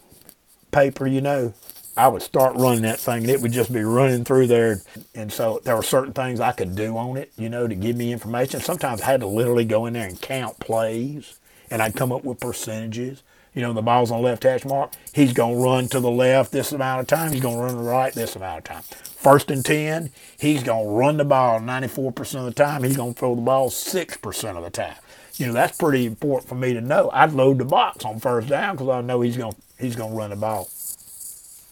[0.70, 1.55] paper, you know,
[1.97, 4.82] I would start running that thing and it would just be running through there.
[5.14, 7.97] And so there were certain things I could do on it, you know, to give
[7.97, 8.61] me information.
[8.61, 11.39] Sometimes I had to literally go in there and count plays
[11.71, 13.23] and I'd come up with percentages.
[13.55, 14.93] You know, the ball's on the left hash mark.
[15.12, 17.33] He's going to run to the left this amount of time.
[17.33, 18.83] He's going to run to the right this amount of time.
[18.83, 22.83] First and 10, he's going to run the ball 94% of the time.
[22.83, 24.97] He's going to throw the ball 6% of the time
[25.37, 27.11] you know, that's pretty important for me to know.
[27.12, 30.17] I'd load the box on first down because I know he's going he's going to
[30.17, 30.69] run the ball.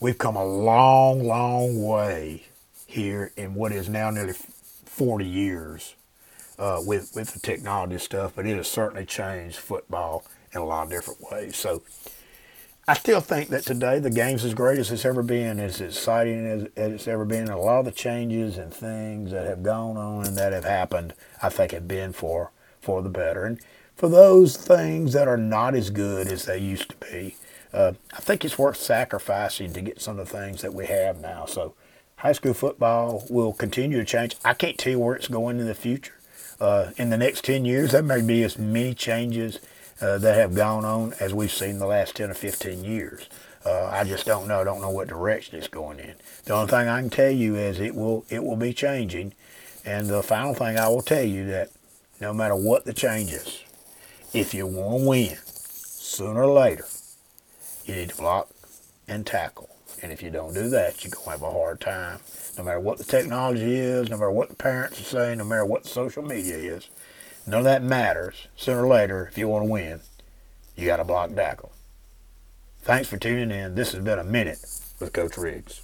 [0.01, 2.45] We've come a long, long way
[2.87, 4.35] here in what is now nearly
[4.85, 5.95] 40 years
[6.59, 10.85] uh, with with the technology stuff, but it has certainly changed football in a lot
[10.85, 11.57] of different ways.
[11.57, 11.83] So
[12.87, 16.47] I still think that today the game's as great as it's ever been, as exciting
[16.47, 17.43] as, as it's ever been.
[17.43, 20.65] And a lot of the changes and things that have gone on and that have
[20.65, 22.51] happened, I think, have been for
[22.81, 23.45] for the better.
[23.45, 23.61] And
[23.95, 27.37] for those things that are not as good as they used to be,
[27.73, 31.21] uh, I think it's worth sacrificing to get some of the things that we have
[31.21, 31.47] now.
[31.47, 31.75] So
[32.17, 34.37] high school football will continue to change.
[34.45, 36.15] I can't tell you where it's going in the future.
[36.63, 39.59] Uh, in the next 10 years, there may be as many changes
[40.01, 43.29] uh, that have gone on as we've seen the last 10 or 15 years.
[43.67, 44.61] Uh, I just don't know.
[44.61, 46.15] I don't know what direction it's going in.
[46.45, 49.35] The only thing I can tell you is it will it will be changing.
[49.85, 51.71] And the final thing I will tell you that
[52.21, 53.65] no matter what the changes,
[54.33, 56.87] if you want to win, sooner or later,
[57.87, 58.51] you need to block
[59.09, 59.69] and tackle.
[60.01, 62.21] And if you don't do that, you're going to have a hard time.
[62.57, 65.65] No matter what the technology is, no matter what the parents are saying, no matter
[65.65, 66.91] what social media is,
[67.47, 68.49] none of that matters.
[68.57, 70.01] Sooner or later, if you want to win,
[70.77, 71.73] you got to block tackle.
[72.83, 73.75] Thanks for tuning in.
[73.75, 74.59] This has been a minute
[75.01, 75.81] with Coach Riggs.